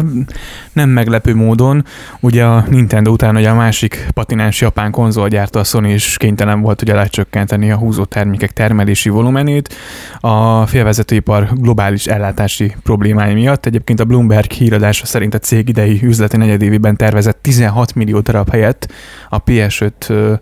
nem 0.72 0.88
meglepő 0.88 1.34
módon, 1.34 1.84
ugye 2.20 2.44
a 2.44 2.64
Nintendo 2.68 3.10
után 3.10 3.36
ugye 3.36 3.48
a 3.48 3.54
másik 3.54 4.06
patinás 4.12 4.60
japán 4.60 4.90
konzolgyártó 4.90 5.60
a 5.60 5.64
Sony 5.64 5.90
is 5.90 6.16
kénytelen 6.16 6.60
volt 6.60 6.82
ugye 6.82 6.94
lecsökkenteni 6.94 7.70
a 7.70 7.76
húzó 7.76 8.04
termékek 8.04 8.50
termelési 8.50 9.08
volumenét 9.08 9.74
a 10.20 10.66
félvezetőipar 10.66 11.48
globális 11.54 12.06
ellátási 12.06 12.74
problémái 12.82 13.34
miatt. 13.34 13.66
Egyébként 13.66 14.00
a 14.00 14.04
Bloomberg 14.04 14.50
híradása 14.50 15.06
szerint 15.06 15.34
a 15.34 15.38
cég 15.38 15.68
idei 15.68 16.00
üzleti 16.02 16.36
negyedévében 16.36 16.96
tervezett 16.96 17.38
16 17.42 17.94
millió 17.94 18.20
darab 18.20 18.50
helyett 18.50 18.92
a 19.28 19.42
PS5 19.42 20.38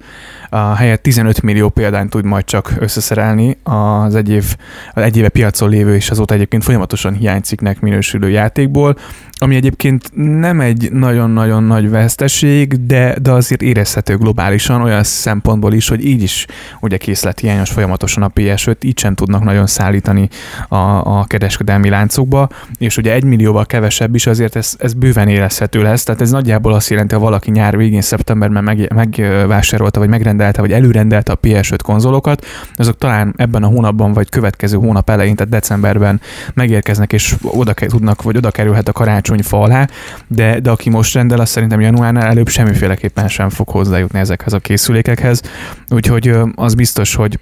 a 0.48 0.74
helyett 0.74 1.02
15 1.02 1.42
millió 1.42 1.68
példányt 1.68 2.10
tud 2.10 2.24
majd 2.24 2.44
csak 2.44 2.74
összeszerelni 2.78 3.58
az 3.62 4.14
egy, 4.14 4.30
év, 4.30 4.56
az 4.92 5.02
egy 5.02 5.16
éve 5.16 5.28
piacon 5.28 5.68
lévő 5.68 5.94
és 5.94 6.10
azóta 6.10 6.34
egyébként 6.34 6.64
folyamatosan 6.64 7.14
hiányciknek 7.14 7.80
minősülő 7.80 8.30
játékból 8.30 8.96
ami 9.40 9.56
egyébként 9.56 10.10
nem 10.40 10.60
egy 10.60 10.92
nagyon-nagyon 10.92 11.62
nagy 11.62 11.90
veszteség, 11.90 12.86
de, 12.86 13.16
de 13.22 13.30
azért 13.30 13.62
érezhető 13.62 14.16
globálisan 14.16 14.82
olyan 14.82 15.02
szempontból 15.02 15.72
is, 15.72 15.88
hogy 15.88 16.04
így 16.04 16.22
is 16.22 16.46
ugye 16.80 16.96
készlet 16.96 17.40
hiányos 17.40 17.70
folyamatosan 17.70 18.22
a 18.22 18.28
PS5, 18.28 18.76
így 18.84 18.98
sem 18.98 19.14
tudnak 19.14 19.44
nagyon 19.44 19.66
szállítani 19.66 20.28
a, 20.68 20.76
a 21.18 21.24
kereskedelmi 21.26 21.88
láncokba, 21.88 22.48
és 22.78 22.96
ugye 22.96 23.12
egy 23.12 23.24
millióval 23.24 23.66
kevesebb 23.66 24.14
is 24.14 24.26
azért 24.26 24.56
ez, 24.56 24.74
ez 24.78 24.92
bőven 24.92 25.28
érezhető 25.28 25.82
lesz, 25.82 26.02
tehát 26.02 26.20
ez 26.20 26.30
nagyjából 26.30 26.72
azt 26.72 26.90
jelenti, 26.90 27.14
ha 27.14 27.20
valaki 27.20 27.50
nyár 27.50 27.76
végén, 27.76 28.00
szeptemberben 28.00 28.64
meg, 28.64 28.92
megvásárolta, 28.94 29.98
vagy 29.98 30.08
megrendelte, 30.08 30.36
vagy 30.56 30.72
előrendelte 30.72 31.32
a 31.32 31.38
PS5 31.42 31.78
konzolokat, 31.82 32.46
azok 32.76 32.98
talán 32.98 33.34
ebben 33.36 33.62
a 33.62 33.66
hónapban, 33.66 34.12
vagy 34.12 34.28
következő 34.28 34.76
hónap 34.76 35.10
elején, 35.10 35.36
tehát 35.36 35.52
decemberben 35.52 36.20
megérkeznek, 36.54 37.12
és 37.12 37.36
oda 37.42 37.72
tudnak, 37.74 38.22
vagy 38.22 38.36
oda 38.36 38.50
kerülhet 38.50 38.88
a 38.88 38.92
karácsony 38.92 39.16
karácsonyfa 39.18 39.60
alá, 39.60 39.88
de, 40.26 40.60
de 40.60 40.70
aki 40.70 40.90
most 40.90 41.14
rendel, 41.14 41.40
az 41.40 41.48
szerintem 41.48 41.80
januárnál 41.80 42.26
előbb 42.26 42.48
semmiféleképpen 42.48 43.28
sem 43.28 43.48
fog 43.48 43.68
hozzájutni 43.68 44.18
ezekhez 44.18 44.52
a 44.52 44.58
készülékekhez. 44.58 45.40
Úgyhogy 45.88 46.34
az 46.54 46.74
biztos, 46.74 47.14
hogy, 47.14 47.38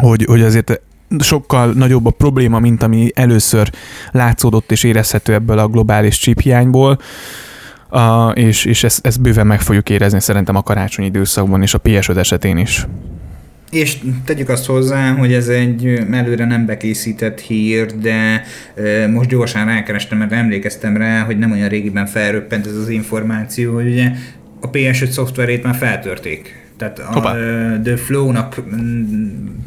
hogy, 0.00 0.24
hogy 0.24 0.42
azért 0.42 0.80
sokkal 1.18 1.72
nagyobb 1.72 2.06
a 2.06 2.10
probléma, 2.10 2.58
mint 2.58 2.82
ami 2.82 3.10
először 3.14 3.70
látszódott 4.10 4.70
és 4.70 4.82
érezhető 4.82 5.34
ebből 5.34 5.58
a 5.58 5.68
globális 5.68 6.18
chip 6.18 6.40
hiányból. 6.40 6.98
Uh, 7.96 8.32
és, 8.34 8.64
és 8.64 8.84
ezt, 8.84 9.06
ezt 9.06 9.20
bőven 9.20 9.46
meg 9.46 9.60
fogjuk 9.60 9.90
érezni 9.90 10.20
szerintem 10.20 10.56
a 10.56 10.62
karácsonyi 10.62 11.08
időszakban 11.08 11.62
és 11.62 11.74
a 11.74 11.80
PS5 11.80 12.16
esetén 12.16 12.56
is. 12.56 12.86
És 13.70 13.98
tegyük 14.24 14.48
azt 14.48 14.66
hozzá, 14.66 15.12
hogy 15.12 15.32
ez 15.32 15.48
egy 15.48 16.00
előre 16.10 16.44
nem 16.44 16.66
bekészített 16.66 17.40
hír, 17.40 17.86
de 17.86 18.44
most 19.10 19.28
gyorsan 19.28 19.66
rákerestem, 19.66 20.18
mert 20.18 20.32
emlékeztem 20.32 20.96
rá, 20.96 21.22
hogy 21.22 21.38
nem 21.38 21.52
olyan 21.52 21.68
régiben 21.68 22.06
felröppent 22.06 22.66
ez 22.66 22.76
az 22.76 22.88
információ, 22.88 23.74
hogy 23.74 23.86
ugye 23.86 24.10
a 24.60 24.70
PS5 24.70 25.08
szoftverét 25.08 25.62
már 25.62 25.74
feltörték 25.74 26.65
tehát 26.76 26.98
a, 26.98 27.36
The 27.82 27.96
Flow-nak 27.96 28.62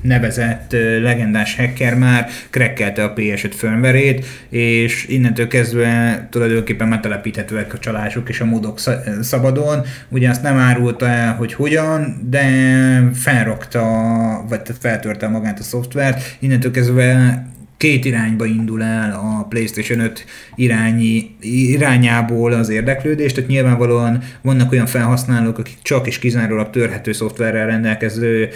nevezett 0.01 0.71
legendás 1.01 1.55
hacker 1.55 1.95
már 1.95 2.29
krekkelte 2.49 3.03
a 3.03 3.13
PS5 3.13 3.51
firmware 3.55 4.13
és 4.49 5.05
innentől 5.07 5.47
kezdve 5.47 6.27
tulajdonképpen 6.31 6.87
megtelepíthetőek 6.87 7.73
a 7.73 7.79
csalások 7.79 8.29
és 8.29 8.39
a 8.39 8.45
módok 8.45 8.79
szabadon. 9.21 9.81
Ugye 10.09 10.29
azt 10.29 10.43
nem 10.43 10.57
árulta 10.57 11.07
el, 11.07 11.35
hogy 11.35 11.53
hogyan, 11.53 12.27
de 12.29 12.43
felrakta, 13.13 13.81
vagy 14.49 14.61
tehát 14.61 14.81
feltörte 14.81 15.27
magát 15.27 15.59
a 15.59 15.63
szoftvert, 15.63 16.37
innentől 16.39 16.71
kezdve 16.71 17.43
két 17.79 18.05
irányba 18.05 18.45
indul 18.45 18.83
el 18.83 19.11
a 19.11 19.45
PlayStation 19.49 19.99
5 19.99 20.25
irányi, 20.55 21.35
irányából 21.41 22.53
az 22.53 22.69
érdeklődés, 22.69 23.33
tehát 23.33 23.49
nyilvánvalóan 23.49 24.23
vannak 24.41 24.71
olyan 24.71 24.85
felhasználók, 24.85 25.57
akik 25.57 25.77
csak 25.81 26.07
és 26.07 26.19
kizárólag 26.19 26.69
törhető 26.69 27.11
szoftverrel 27.11 27.65
rendelkező 27.65 28.49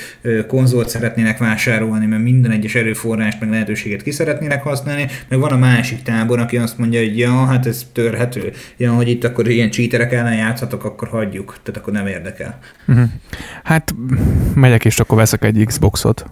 konzolt 0.48 0.89
szeretnének 0.89 1.38
vásárolni, 1.38 2.06
mert 2.06 2.24
minden 2.24 2.51
egyes 2.51 2.75
erőforrást 2.75 3.39
meg 3.39 3.50
lehetőséget 3.50 4.01
ki 4.01 4.12
szeretnének 4.12 4.63
használni, 4.63 5.08
meg 5.27 5.39
van 5.39 5.51
a 5.51 5.58
másik 5.58 6.01
tábor, 6.01 6.39
aki 6.39 6.58
azt 6.58 6.77
mondja, 6.77 7.00
hogy 7.00 7.18
ja, 7.18 7.46
hát 7.46 7.65
ez 7.65 7.88
törhető, 7.94 8.51
ja, 8.77 8.94
hogy 8.94 9.10
itt 9.10 9.24
akkor 9.24 9.48
ilyen 9.48 9.72
cheaterek 9.72 10.13
ellen 10.13 10.36
játszhatok, 10.36 10.84
akkor 10.84 11.08
hagyjuk, 11.08 11.58
tehát 11.63 11.80
akkor 11.80 11.94
nem 11.94 12.08
érdekel. 12.08 12.60
Uh-huh. 12.88 13.10
Hát 13.63 13.96
megyek 14.53 14.86
és 14.86 15.00
akkor 15.00 15.18
veszek 15.18 15.44
egy 15.44 15.63
Xboxot. 15.65 16.25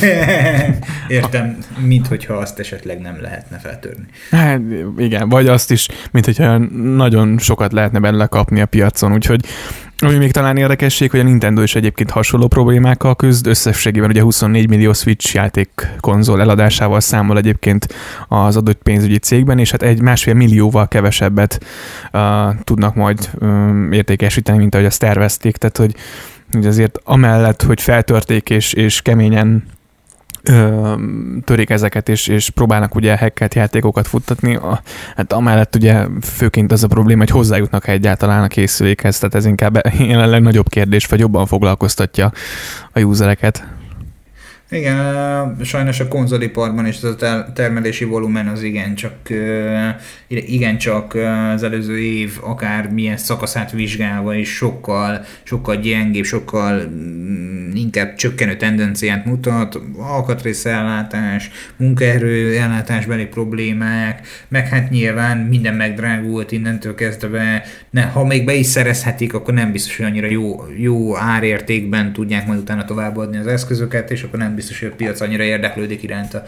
Értem, 1.08 1.58
mint 1.78 2.06
hogyha 2.06 2.34
azt 2.34 2.58
esetleg 2.58 3.00
nem 3.00 3.20
lehetne 3.20 3.58
feltörni. 3.58 4.04
Hát 4.30 4.60
igen, 4.98 5.28
vagy 5.28 5.48
azt 5.48 5.70
is, 5.70 5.88
mint 6.10 6.24
hogyha 6.24 6.58
nagyon 6.94 7.38
sokat 7.38 7.72
lehetne 7.72 7.98
belőle 7.98 8.26
kapni 8.26 8.60
a 8.60 8.66
piacon, 8.66 9.12
úgyhogy 9.12 9.44
ami 10.02 10.16
még 10.16 10.32
talán 10.32 10.56
érdekesség, 10.56 11.10
hogy 11.10 11.20
a 11.20 11.22
Nintendo 11.22 11.62
is 11.62 11.74
egyébként 11.74 12.10
hasonló 12.10 12.46
problémákkal 12.46 13.16
küzd, 13.16 13.46
összességében 13.46 14.10
ugye 14.10 14.22
24 14.22 14.68
millió 14.68 14.92
Switch 14.92 15.34
játék 15.34 15.70
konzol 16.00 16.40
eladásával 16.40 17.00
számol 17.00 17.38
egyébként 17.38 17.86
az 18.28 18.56
adott 18.56 18.82
pénzügyi 18.82 19.18
cégben, 19.18 19.58
és 19.58 19.70
hát 19.70 19.82
egy 19.82 20.00
másfél 20.00 20.34
millióval 20.34 20.88
kevesebbet 20.88 21.64
uh, 22.12 22.20
tudnak 22.64 22.94
majd 22.94 23.30
um, 23.40 23.92
értékesíteni, 23.92 24.58
mint 24.58 24.74
ahogy 24.74 24.86
azt 24.86 25.00
tervezték, 25.00 25.56
tehát 25.56 25.76
hogy 25.76 25.94
hogy 26.52 26.66
azért 26.66 26.98
amellett, 27.04 27.62
hogy 27.62 27.80
feltörték 27.80 28.50
és, 28.50 28.72
és 28.72 29.02
keményen 29.02 29.64
ö, 30.42 30.94
törik 31.44 31.70
ezeket, 31.70 32.08
és, 32.08 32.26
és 32.26 32.50
próbálnak 32.50 32.94
ugye 32.94 33.18
hacket 33.18 33.54
játékokat 33.54 34.08
futtatni, 34.08 34.54
a, 34.54 34.82
hát 35.16 35.32
amellett 35.32 35.74
ugye 35.74 36.06
főként 36.22 36.72
az 36.72 36.84
a 36.84 36.88
probléma, 36.88 37.20
hogy 37.20 37.30
hozzájutnak 37.30 37.88
egyáltalán 37.88 38.42
a 38.42 38.48
készülékhez, 38.48 39.18
tehát 39.18 39.34
ez 39.34 39.46
inkább 39.46 39.80
jelenleg 39.98 40.42
nagyobb 40.42 40.68
kérdés, 40.68 41.06
vagy 41.06 41.18
jobban 41.18 41.46
foglalkoztatja 41.46 42.32
a 42.92 43.00
usereket. 43.00 43.79
Igen, 44.72 45.56
sajnos 45.64 46.00
a 46.00 46.08
konzoliparban 46.08 46.86
is 46.86 47.02
az 47.02 47.22
a 47.22 47.52
termelési 47.54 48.04
volumen 48.04 48.46
az 48.46 48.62
igencsak, 48.62 49.14
igencsak 50.28 51.14
az 51.54 51.62
előző 51.62 51.98
év 51.98 52.38
akár 52.40 52.90
milyen 52.90 53.16
szakaszát 53.16 53.70
vizsgálva 53.70 54.34
is 54.34 54.54
sokkal, 54.54 55.24
sokkal 55.42 55.76
gyengébb, 55.76 56.24
sokkal 56.24 56.82
mm, 56.88 57.74
inkább 57.74 58.14
csökkenő 58.14 58.56
tendenciát 58.56 59.24
mutat, 59.24 59.80
alkatrészellátás, 59.98 61.50
munkaerő 61.76 62.58
ellátásbeli 62.58 63.26
problémák, 63.26 64.26
meg 64.48 64.68
hát 64.68 64.90
nyilván 64.90 65.38
minden 65.38 65.74
megdrágult 65.74 66.52
innentől 66.52 66.94
kezdve, 66.94 67.62
ne, 67.90 68.02
ha 68.02 68.24
még 68.24 68.44
be 68.44 68.54
is 68.54 68.66
szerezhetik, 68.66 69.34
akkor 69.34 69.54
nem 69.54 69.72
biztos, 69.72 69.96
hogy 69.96 70.06
annyira 70.06 70.26
jó, 70.26 70.64
jó 70.76 71.16
árértékben 71.16 72.12
tudják 72.12 72.46
majd 72.46 72.58
utána 72.58 72.84
továbbadni 72.84 73.36
az 73.36 73.46
eszközöket, 73.46 74.10
és 74.10 74.22
akkor 74.22 74.38
nem 74.38 74.58
biztos, 74.60 74.80
hogy 74.80 74.90
a 74.92 74.96
piac 74.96 75.20
annyira 75.20 75.42
érdeklődik 75.42 76.02
iránta. 76.02 76.44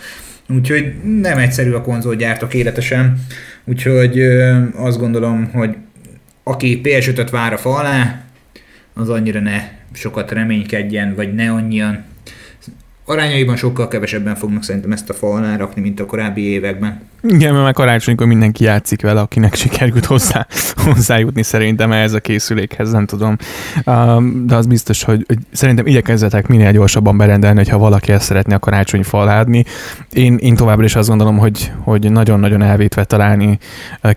Úgyhogy 0.48 0.94
nem 1.20 1.38
egyszerű 1.38 1.72
a 1.72 1.82
konzolgyártók 1.82 2.54
életesen, 2.54 3.24
úgyhogy 3.64 4.20
azt 4.74 4.98
gondolom, 4.98 5.50
hogy 5.52 5.76
aki 6.42 6.80
PS5-öt 6.84 7.30
vár 7.30 7.52
a 7.52 7.56
fa 7.56 7.84
az 8.94 9.08
annyira 9.08 9.40
ne 9.40 9.60
sokat 9.92 10.30
reménykedjen, 10.30 11.14
vagy 11.14 11.34
ne 11.34 11.50
annyian. 11.50 12.04
Arányaiban 13.04 13.56
sokkal 13.56 13.88
kevesebben 13.88 14.34
fognak 14.34 14.64
szerintem 14.64 14.92
ezt 14.92 15.10
a 15.10 15.14
fa 15.14 15.26
alá 15.26 15.56
rakni, 15.56 15.80
mint 15.82 16.00
a 16.00 16.06
korábbi 16.06 16.42
években. 16.42 17.00
Igen, 17.22 17.52
mert 17.52 17.64
már 17.64 17.72
karácsonykor 17.72 18.26
mindenki 18.26 18.64
játszik 18.64 19.02
vele, 19.02 19.20
akinek 19.20 19.54
sikerült 19.54 20.04
hozzá, 20.04 20.46
hozzájutni 20.76 21.42
szerintem 21.42 21.92
ehhez 21.92 22.12
a 22.12 22.20
készülékhez, 22.20 22.92
nem 22.92 23.06
tudom. 23.06 23.36
De 24.46 24.56
az 24.56 24.66
biztos, 24.66 25.02
hogy, 25.02 25.24
hogy 25.26 25.38
szerintem 25.52 25.86
igyekezzetek 25.86 26.46
minél 26.46 26.72
gyorsabban 26.72 27.16
berendelni, 27.16 27.56
hogyha 27.56 27.78
valaki 27.78 28.12
ezt 28.12 28.24
szeretné 28.24 28.54
a 28.54 28.58
karácsony 28.58 29.02
faládni. 29.02 29.64
Én, 30.12 30.36
én 30.36 30.54
továbbra 30.54 30.84
is 30.84 30.94
azt 30.94 31.08
gondolom, 31.08 31.38
hogy, 31.38 31.72
hogy 31.78 32.10
nagyon-nagyon 32.12 32.62
elvétve 32.62 33.04
találni 33.04 33.58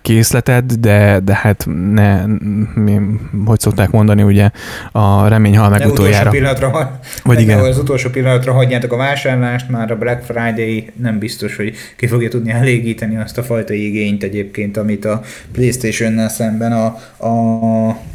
készletet, 0.01 0.79
de, 0.79 1.19
de 1.19 1.35
hát 1.35 1.67
ne, 1.91 2.25
mi, 2.73 2.99
hogy 3.45 3.59
szokták 3.59 3.91
mondani, 3.91 4.23
ugye 4.23 4.49
a 4.91 5.27
remény 5.27 5.57
hal 5.57 5.69
meg 5.69 5.85
utoljára. 5.85 6.29
Pillanatra, 6.29 6.99
vagy 7.23 7.41
igen. 7.41 7.59
Az 7.59 7.77
utolsó 7.77 8.09
pillanatra 8.09 8.53
hagyjátok 8.53 8.93
a 8.93 8.97
vásárlást, 8.97 9.69
már 9.69 9.91
a 9.91 9.97
Black 9.97 10.23
Friday 10.23 10.91
nem 10.95 11.19
biztos, 11.19 11.55
hogy 11.55 11.73
ki 11.95 12.07
fogja 12.07 12.29
tudni 12.29 12.51
elégíteni 13.01 13.23
azt 13.23 13.37
a 13.37 13.43
fajta 13.43 13.73
igényt 13.73 14.23
egyébként, 14.23 14.77
amit 14.77 15.05
a 15.05 15.21
Playstation-nel 15.51 16.29
szemben 16.29 16.71
a, 16.71 16.85
a 17.27 18.13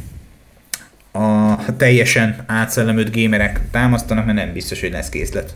a 1.12 1.76
teljesen 1.76 2.44
átszellemült 2.46 3.10
gémerek 3.10 3.60
támasztanak, 3.70 4.24
mert 4.24 4.38
nem 4.38 4.52
biztos, 4.52 4.80
hogy 4.80 4.90
lesz 4.90 5.08
készlet. 5.08 5.54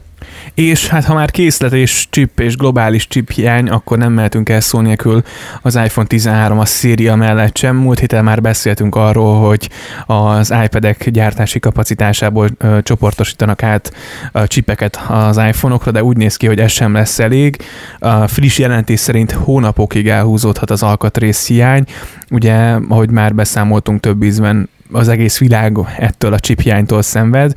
És 0.54 0.88
hát 0.88 1.04
ha 1.04 1.14
már 1.14 1.30
készlet 1.30 1.72
és 1.72 2.06
chip 2.10 2.40
és 2.40 2.56
globális 2.56 3.06
chip 3.06 3.30
hiány, 3.30 3.68
akkor 3.68 3.98
nem 3.98 4.12
mehetünk 4.12 4.48
el 4.48 4.60
szó 4.60 4.80
nélkül 4.80 5.22
az 5.62 5.74
iPhone 5.74 6.06
13 6.06 6.58
a 6.58 6.64
széria 6.64 7.14
mellett 7.14 7.56
sem. 7.56 7.76
Múlt 7.76 7.98
héten 7.98 8.24
már 8.24 8.40
beszéltünk 8.40 8.94
arról, 8.94 9.46
hogy 9.46 9.70
az 10.06 10.54
iPad-ek 10.64 11.10
gyártási 11.10 11.58
kapacitásából 11.58 12.48
ö, 12.58 12.78
csoportosítanak 12.82 13.62
át 13.62 13.92
a 14.32 14.46
chipeket 14.46 15.00
az 15.08 15.36
iPhone-okra, 15.36 15.90
de 15.90 16.04
úgy 16.04 16.16
néz 16.16 16.36
ki, 16.36 16.46
hogy 16.46 16.60
ez 16.60 16.70
sem 16.70 16.92
lesz 16.92 17.18
elég. 17.18 17.56
A 17.98 18.26
friss 18.26 18.58
jelentés 18.58 19.00
szerint 19.00 19.32
hónapokig 19.32 20.08
elhúzódhat 20.08 20.70
az 20.70 20.82
alkatrész 20.82 21.46
hiány. 21.46 21.84
Ugye, 22.30 22.54
ahogy 22.88 23.10
már 23.10 23.34
beszámoltunk 23.34 24.00
több 24.00 24.22
ízben, 24.22 24.68
az 24.94 25.08
egész 25.08 25.38
világ 25.38 25.78
ettől 25.98 26.32
a 26.32 26.38
chip 26.38 26.60
hiánytól 26.60 27.02
szenved, 27.02 27.52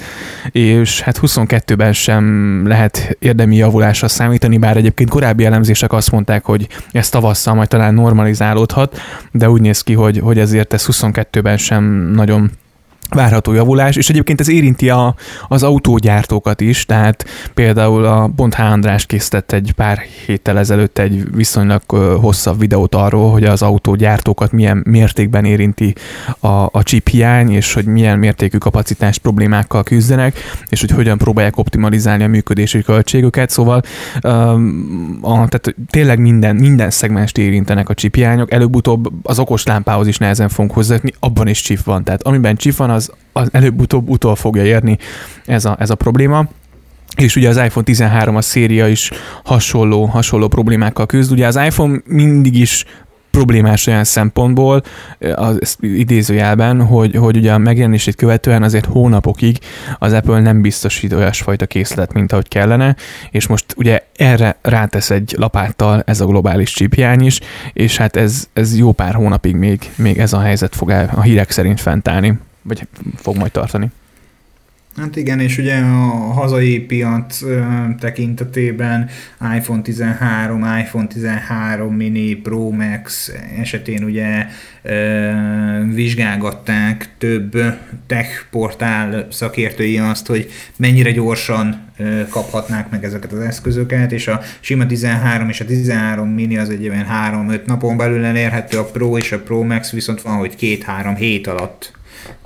és 0.51 1.01
hát 1.01 1.19
22-ben 1.21 1.93
sem 1.93 2.63
lehet 2.67 3.15
érdemi 3.19 3.55
javulásra 3.55 4.07
számítani, 4.07 4.57
bár 4.57 4.77
egyébként 4.77 5.09
korábbi 5.09 5.45
elemzések 5.45 5.93
azt 5.93 6.11
mondták, 6.11 6.45
hogy 6.45 6.67
ez 6.91 7.09
tavasszal 7.09 7.53
majd 7.53 7.67
talán 7.67 7.93
normalizálódhat, 7.93 8.99
de 9.31 9.49
úgy 9.49 9.61
néz 9.61 9.81
ki, 9.81 9.93
hogy, 9.93 10.19
hogy 10.19 10.39
ezért 10.39 10.73
ez 10.73 10.85
22-ben 10.91 11.57
sem 11.57 11.83
nagyon 12.13 12.51
várható 13.09 13.53
javulás, 13.53 13.95
és 13.95 14.09
egyébként 14.09 14.39
ez 14.39 14.49
érinti 14.49 14.89
a, 14.89 15.15
az 15.47 15.63
autógyártókat 15.63 16.61
is, 16.61 16.85
tehát 16.85 17.25
például 17.53 18.05
a 18.05 18.27
Bont 18.27 18.55
H. 18.55 18.61
András 18.61 19.05
készített 19.05 19.51
egy 19.51 19.71
pár 19.75 19.99
héttel 20.25 20.57
ezelőtt 20.57 20.97
egy 20.97 21.35
viszonylag 21.35 21.81
hosszabb 22.21 22.59
videót 22.59 22.95
arról, 22.95 23.31
hogy 23.31 23.43
az 23.43 23.61
autógyártókat 23.61 24.51
milyen 24.51 24.83
mértékben 24.85 25.45
érinti 25.45 25.95
a, 26.39 26.47
a 26.47 26.83
chip 26.83 27.07
hiány, 27.07 27.51
és 27.51 27.73
hogy 27.73 27.85
milyen 27.85 28.19
mértékű 28.19 28.57
kapacitás 28.57 29.17
problémákkal 29.17 29.83
küzdenek, 29.83 30.39
és 30.69 30.79
hogy 30.79 30.91
hogyan 30.91 31.17
próbálják 31.17 31.57
optimalizálni 31.57 32.23
a 32.23 32.27
működési 32.27 32.81
költségüket, 32.81 33.49
szóval 33.49 33.81
a, 35.21 35.47
tehát 35.47 35.75
tényleg 35.89 36.19
minden, 36.19 36.55
minden 36.55 36.89
szegmást 36.89 37.37
érintenek 37.37 37.89
a 37.89 37.93
chip 37.93 38.15
hiányok, 38.15 38.51
előbb-utóbb 38.51 39.09
az 39.23 39.39
okos 39.39 39.65
lámpához 39.65 40.07
is 40.07 40.17
nehezen 40.17 40.49
fogunk 40.49 40.73
hozzájutni, 40.73 41.13
abban 41.19 41.47
is 41.47 41.61
chip 41.61 41.83
van, 41.83 42.03
tehát 42.03 42.23
amiben 42.23 42.55
chip 42.55 42.75
van, 42.75 42.89
az, 42.97 43.11
az 43.31 43.49
előbb-utóbb 43.51 44.09
utol 44.09 44.35
fogja 44.35 44.65
érni 44.65 44.97
ez 45.45 45.65
a, 45.65 45.75
ez 45.79 45.89
a 45.89 45.95
probléma. 45.95 46.47
És 47.15 47.35
ugye 47.35 47.49
az 47.49 47.57
iPhone 47.57 47.85
13 47.85 48.35
a 48.35 48.41
széria 48.41 48.87
is 48.87 49.11
hasonló, 49.43 50.05
hasonló 50.05 50.47
problémákkal 50.47 51.05
küzd. 51.05 51.31
Ugye 51.31 51.47
az 51.47 51.55
iPhone 51.55 52.01
mindig 52.05 52.55
is 52.55 52.85
problémás 53.37 53.87
olyan 53.87 54.03
szempontból, 54.03 54.83
az 55.35 55.77
idézőjelben, 55.81 56.85
hogy, 56.85 57.15
hogy 57.15 57.37
ugye 57.37 57.53
a 57.53 57.57
megjelenését 57.57 58.15
követően 58.15 58.63
azért 58.63 58.85
hónapokig 58.85 59.57
az 59.97 60.13
Apple 60.13 60.39
nem 60.39 60.61
biztosít 60.61 61.13
olyasfajta 61.13 61.65
készlet, 61.65 62.13
mint 62.13 62.31
ahogy 62.31 62.47
kellene, 62.47 62.95
és 63.31 63.47
most 63.47 63.65
ugye 63.75 63.99
erre 64.15 64.57
rátesz 64.61 65.09
egy 65.09 65.35
lapáttal 65.37 66.03
ez 66.05 66.21
a 66.21 66.25
globális 66.25 66.71
csípjány 66.71 67.25
is, 67.25 67.39
és 67.73 67.97
hát 67.97 68.15
ez, 68.15 68.47
ez 68.53 68.77
jó 68.77 68.91
pár 68.91 69.13
hónapig 69.13 69.55
még, 69.55 69.91
még 69.95 70.17
ez 70.17 70.33
a 70.33 70.39
helyzet 70.39 70.75
fog 70.75 70.89
el 70.89 71.11
a 71.15 71.21
hírek 71.21 71.51
szerint 71.51 71.81
fentállni 71.81 72.39
vagy 72.67 72.87
fog 73.15 73.37
majd 73.37 73.51
tartani. 73.51 73.91
Hát 74.95 75.15
igen, 75.15 75.39
és 75.39 75.57
ugye 75.57 75.75
a 75.75 76.33
hazai 76.33 76.79
piac 76.79 77.39
tekintetében 77.99 79.09
iPhone 79.55 79.81
13, 79.81 80.63
iPhone 80.79 81.07
13 81.07 81.95
mini, 81.95 82.33
Pro 82.33 82.69
Max 82.69 83.31
esetén 83.59 84.03
ugye 84.03 84.45
vizsgálgatták 85.93 87.09
több 87.17 87.57
tech 88.07 88.29
portál 88.51 89.27
szakértői 89.31 89.97
azt, 89.97 90.27
hogy 90.27 90.49
mennyire 90.75 91.11
gyorsan 91.11 91.85
kaphatnák 92.29 92.89
meg 92.89 93.03
ezeket 93.03 93.31
az 93.31 93.39
eszközöket, 93.39 94.11
és 94.11 94.27
a 94.27 94.41
sima 94.59 94.85
13 94.85 95.49
és 95.49 95.59
a 95.59 95.65
13 95.65 96.29
mini 96.29 96.57
az 96.57 96.69
egy 96.69 96.81
ilyen 96.81 97.07
3-5 97.31 97.65
napon 97.65 97.97
belül 97.97 98.25
elérhető, 98.25 98.77
a 98.77 98.85
Pro 98.85 99.17
és 99.17 99.31
a 99.31 99.39
Pro 99.39 99.63
Max 99.63 99.91
viszont 99.91 100.21
van, 100.21 100.37
hogy 100.37 100.55
2-3 100.59 101.15
hét 101.17 101.47
alatt 101.47 101.95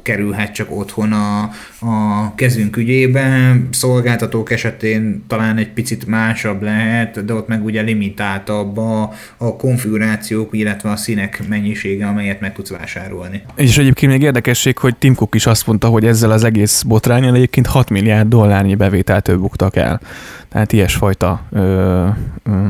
kerülhet 0.02 0.54
csak 0.54 0.72
otthon 0.72 1.12
a, 1.12 1.42
a 1.80 2.36
kezünk 2.36 2.78
ügyében. 2.78 3.68
Szolgáltatók 3.72 4.52
esetén 4.52 5.24
talán 5.28 5.58
egy 5.58 5.70
picit 5.70 6.08
másabb 6.08 6.62
lehet, 6.62 7.26
de 7.26 7.34
ott 7.34 7.48
meg 7.48 7.64
ugye 7.66 7.82
limitáltabb 7.82 8.78
a, 8.78 9.12
a 9.38 9.56
konfigurációk, 9.56 10.50
illetve 10.52 10.90
a 10.90 10.96
színek 10.96 11.48
mennyisége, 11.48 12.08
amelyet 12.08 12.40
meg 12.40 12.54
tudsz 12.54 12.70
vásárolni. 12.70 13.42
És 13.56 13.78
egyébként 13.78 14.12
még 14.12 14.22
érdekesség, 14.22 14.78
hogy 14.78 14.96
Tim 14.96 15.16
Cook 15.16 15.36
is 15.36 15.46
azt 15.46 15.68
mondta, 15.68 15.88
hogy 15.88 16.06
ezzel 16.06 16.32
az 16.32 16.44
egész 16.44 16.82
botrányon 16.82 17.36
egyébként 17.36 17.68
6 17.68 17.90
milliárd 17.90 18.28
dollárnyi 18.28 18.76
bevételt 18.76 19.40
buktak 19.40 19.76
el. 19.76 20.02
Tehát 20.50 20.72
ilyesfajta 20.72 21.46
ö, 21.52 22.08
ö, 22.44 22.68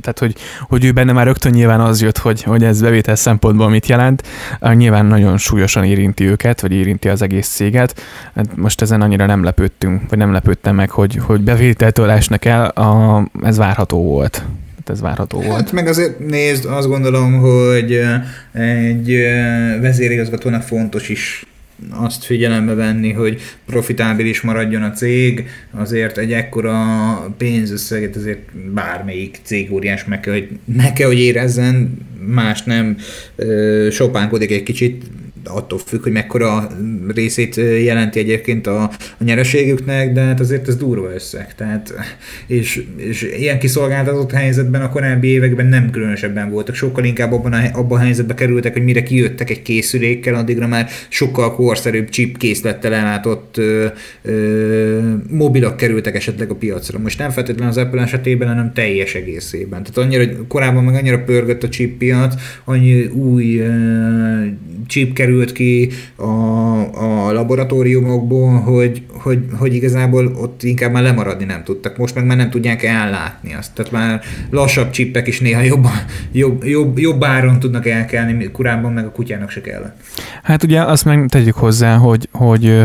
tehát 0.00 0.18
hogy, 0.18 0.34
hogy 0.60 0.84
ő 0.84 0.92
benne 0.92 1.12
már 1.12 1.26
rögtön 1.26 1.52
nyilván 1.52 1.80
az 1.80 2.02
jött, 2.02 2.18
hogy, 2.18 2.42
hogy 2.42 2.64
ez 2.64 2.80
bevétel 2.80 3.16
szempontból 3.16 3.68
mit 3.68 3.86
jelent, 3.86 4.22
nyilván 4.60 5.06
nagyon 5.06 5.38
súlyosan 5.38 5.84
érinti 5.84 6.24
őket, 6.24 6.60
vagy 6.60 6.72
érinti 6.72 7.08
az 7.08 7.22
egész 7.22 7.48
céget. 7.48 8.02
Hát 8.34 8.56
most 8.56 8.82
ezen 8.82 9.00
annyira 9.00 9.26
nem 9.26 9.44
lepődtünk, 9.44 10.02
vagy 10.08 10.18
nem 10.18 10.32
lepődtem 10.32 10.74
meg, 10.74 10.90
hogy, 10.90 11.20
hogy 11.22 11.40
bevételtől 11.40 12.10
esnek 12.10 12.44
el, 12.44 12.64
a, 12.64 13.28
ez 13.42 13.56
várható 13.56 14.02
volt 14.02 14.44
ez 14.90 15.00
várható 15.00 15.40
volt. 15.40 15.60
Hát 15.60 15.72
meg 15.72 15.86
azért 15.86 16.18
nézd, 16.18 16.64
azt 16.64 16.88
gondolom, 16.88 17.32
hogy 17.32 18.00
egy 18.52 19.16
vezérigazgatónak 19.80 20.62
fontos 20.62 21.08
is 21.08 21.46
azt 21.90 22.24
figyelembe 22.24 22.74
venni, 22.74 23.12
hogy 23.12 23.40
profitábilis 23.66 24.40
maradjon 24.40 24.82
a 24.82 24.92
cég, 24.92 25.48
azért 25.70 26.18
egy 26.18 26.32
ekkora 26.32 26.74
pénzösszeget 27.36 28.16
azért 28.16 28.72
bármelyik 28.72 29.38
cég 29.42 29.72
óriás 29.72 30.04
meg 30.04 30.20
kell, 30.20 30.32
hogy, 30.32 30.48
meg 30.64 30.92
kell, 30.92 31.06
hogy 31.06 31.20
érezzen, 31.20 31.98
más 32.26 32.62
nem 32.62 32.96
sopánkodik 33.90 34.50
egy 34.50 34.62
kicsit, 34.62 35.04
attól 35.46 35.78
függ, 35.78 36.02
hogy 36.02 36.12
mekkora 36.12 36.68
részét 37.14 37.56
jelenti 37.84 38.18
egyébként 38.18 38.66
a, 38.66 38.82
a 39.18 39.24
nyereségüknek, 39.24 40.12
de 40.12 40.20
hát 40.20 40.40
azért 40.40 40.68
ez 40.68 40.76
durva 40.76 41.14
összeg. 41.14 41.54
Tehát, 41.54 41.94
és, 42.46 42.84
és 42.96 43.22
ilyen 43.38 43.58
kiszolgáltatott 43.58 44.32
helyzetben 44.32 44.82
a 44.82 44.88
korábbi 44.88 45.28
években 45.28 45.66
nem 45.66 45.90
különösebben 45.90 46.50
voltak. 46.50 46.74
Sokkal 46.74 47.04
inkább 47.04 47.32
abban 47.32 47.52
a, 47.52 47.60
abban 47.72 47.98
a 47.98 48.02
helyzetbe 48.02 48.34
kerültek, 48.34 48.72
hogy 48.72 48.84
mire 48.84 49.02
kijöttek 49.02 49.50
egy 49.50 49.62
készülékkel, 49.62 50.34
addigra 50.34 50.66
már 50.66 50.88
sokkal 51.08 51.54
korszerűbb 51.54 52.08
chip 52.08 52.38
készlettel 52.38 52.94
ellátott 52.94 53.56
ö, 53.56 53.86
ö, 54.22 55.12
mobilak 55.30 55.76
kerültek 55.76 56.14
esetleg 56.14 56.50
a 56.50 56.54
piacra. 56.54 56.98
Most 56.98 57.18
nem 57.18 57.30
feltétlenül 57.30 57.70
az 57.70 57.76
Apple 57.76 58.02
esetében, 58.02 58.48
hanem 58.48 58.72
teljes 58.72 59.14
egészében. 59.14 59.82
Tehát 59.82 59.98
annyira, 59.98 60.46
korábban 60.48 60.84
meg 60.84 60.94
annyira 60.94 61.24
pörgött 61.24 61.62
a 61.62 61.68
chip 61.68 61.98
piac, 61.98 62.34
annyi 62.64 63.04
új 63.04 63.58
ö, 63.58 63.70
chip 64.86 65.12
kerül 65.12 65.35
került 65.36 65.52
ki 65.52 65.90
a, 66.16 67.28
a 67.28 67.32
laboratóriumokból, 67.32 68.60
hogy, 68.60 69.02
hogy, 69.08 69.38
hogy 69.58 69.74
igazából 69.74 70.26
ott 70.26 70.62
inkább 70.62 70.92
már 70.92 71.02
lemaradni 71.02 71.44
nem 71.44 71.64
tudtak. 71.64 71.96
Most 71.96 72.14
meg 72.14 72.26
már 72.26 72.36
nem 72.36 72.50
tudják 72.50 72.82
ellátni 72.82 73.54
azt. 73.54 73.74
Tehát 73.74 73.92
már 73.92 74.20
lassabb 74.50 74.90
csippek 74.90 75.26
is 75.26 75.40
néha 75.40 75.60
jobb, 75.60 75.86
jobb, 76.32 76.64
jobb, 76.64 76.98
jobb 76.98 77.24
áron 77.24 77.58
tudnak 77.58 77.86
elkelni, 77.86 78.50
korábban 78.52 78.92
meg 78.92 79.04
a 79.04 79.10
kutyának 79.10 79.50
se 79.50 79.60
kellett. 79.60 79.96
Hát 80.42 80.62
ugye 80.62 80.82
azt 80.82 81.04
meg 81.04 81.26
tegyük 81.28 81.54
hozzá, 81.54 81.96
hogy, 81.96 82.28
hogy 82.32 82.82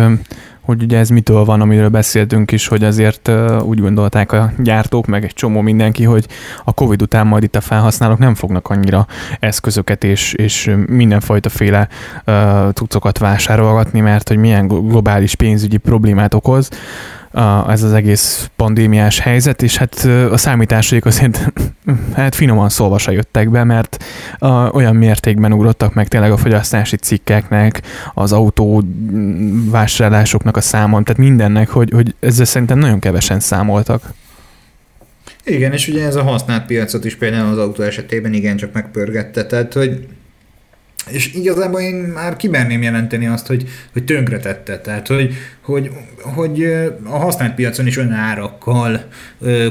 hogy 0.62 0.84
ugye 0.84 0.98
ez 0.98 1.10
mitől 1.10 1.46
van, 1.46 1.62
amiről 1.62 1.90
beszéltünk 1.90 2.52
is, 2.52 2.68
hogy 2.68 2.84
azért 2.84 3.32
úgy 3.64 3.80
gondolták 3.80 4.32
a 4.32 4.52
gyártók, 4.58 5.06
meg 5.06 5.24
egy 5.24 5.34
csomó 5.34 5.62
mindenki, 5.62 6.04
hogy 6.04 6.28
a 6.64 6.74
Covid 6.74 7.02
után 7.02 7.28
majd 7.28 7.44
itt 7.44 7.56
a 7.56 7.62
felhasználók 7.62 8.18
nem 8.18 8.36
fognak 8.36 8.70
annyira 8.70 9.08
eszközöket 9.40 10.04
és, 10.04 10.34
és 10.34 10.76
mindenfajta 10.88 11.50
féle 11.50 11.88
uh, 12.26 12.72
cuccokat 12.74 13.18
vásárolgatni, 13.18 14.00
mert 14.00 14.28
hogy 14.28 14.38
milyen 14.38 14.68
globális 14.68 15.36
pénzügyi 15.36 15.78
problémát 15.78 16.34
okoz 16.34 16.70
a, 17.32 17.72
ez 17.72 17.84
az 17.84 17.94
egész 17.94 18.50
pandémiás 18.56 19.20
helyzet, 19.20 19.62
és 19.62 19.78
hát 19.78 20.08
a 20.32 20.38
számításaik 20.38 21.06
azért 21.06 21.52
hát 22.14 22.36
finoman 22.36 22.70
szólva 22.70 22.98
se 22.98 23.12
jöttek 23.12 23.50
be, 23.50 23.64
mert 23.64 24.04
a, 24.38 24.70
olyan 24.70 24.96
mértékben 24.96 25.54
ugrottak 25.54 25.94
meg 25.94 26.08
tényleg 26.08 26.32
a 26.32 26.38
fogyasztási 26.38 26.96
cikkeknek, 26.96 27.82
az 28.14 28.32
autó 28.32 28.84
vásárlásoknak 29.70 30.58
a 30.58 30.62
számon, 30.62 31.04
tehát 31.04 31.22
mindennek, 31.22 31.70
hogy, 31.70 31.92
hogy 31.94 32.16
ezzel 32.20 32.46
szerintem 32.46 32.80
nagyon 32.80 33.00
kevesen 33.00 33.40
számoltak. 33.40 34.14
Igen, 35.44 35.72
és 35.72 35.88
ugye 35.88 36.06
ez 36.06 36.16
a 36.16 36.24
használt 36.24 36.66
piacot 36.66 37.06
is 37.06 37.16
például 37.16 37.52
az 37.52 37.58
autó 37.58 37.84
esetében 37.84 38.34
igencsak 38.34 38.74
megpörgette, 38.74 39.46
tehát 39.46 39.74
hogy 39.74 40.08
és 41.12 41.34
igazából 41.34 41.80
én 41.80 41.96
már 41.96 42.36
kimerném 42.36 42.82
jelenteni 42.82 43.28
azt, 43.28 43.48
hogy, 43.48 43.68
hogy 43.94 44.04
tönkretette. 44.04 44.80
Tehát, 44.80 45.08
hogy, 45.08 45.34
hogy, 45.62 45.92
hogy 46.22 46.64
a 47.04 47.18
használt 47.18 47.56
piacon 47.56 47.88
is 47.88 47.98
olyan 47.98 48.12
árakkal 48.12 49.04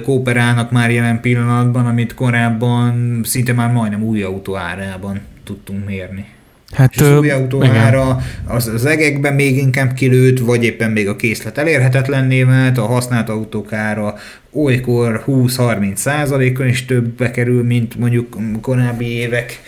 kooperálnak 0.05 0.71
már 0.71 0.91
jelen 0.91 1.21
pillanatban, 1.21 1.87
amit 1.87 2.15
korábban 2.15 3.21
szinte 3.25 3.53
már 3.53 3.73
majdnem 3.73 4.03
új 4.03 4.23
autó 4.23 4.57
árában 4.57 5.21
tudtunk 5.45 5.87
mérni. 5.87 6.27
Hát, 6.73 6.95
és 6.95 7.01
az 7.01 7.19
új 7.19 7.31
autó 7.31 7.63
igen. 7.63 7.77
ára 7.77 8.21
az, 8.47 8.67
az 8.67 8.85
egekben 8.85 9.35
még 9.35 9.57
inkább 9.57 9.93
kilőtt, 9.93 10.39
vagy 10.39 10.65
éppen 10.65 10.91
még 10.91 11.09
a 11.09 11.17
készlet 11.17 11.59
elérhetetlenné 11.59 12.43
vált, 12.43 12.79
a 12.79 12.87
használt 12.87 13.29
autók 13.29 13.73
ára 13.73 14.15
olykor 14.53 15.25
20-30 15.27 15.95
százalékon 15.95 16.67
is 16.67 16.85
többbe 16.85 17.31
kerül, 17.31 17.65
mint 17.65 17.99
mondjuk 17.99 18.37
korábbi 18.61 19.07
évek 19.07 19.61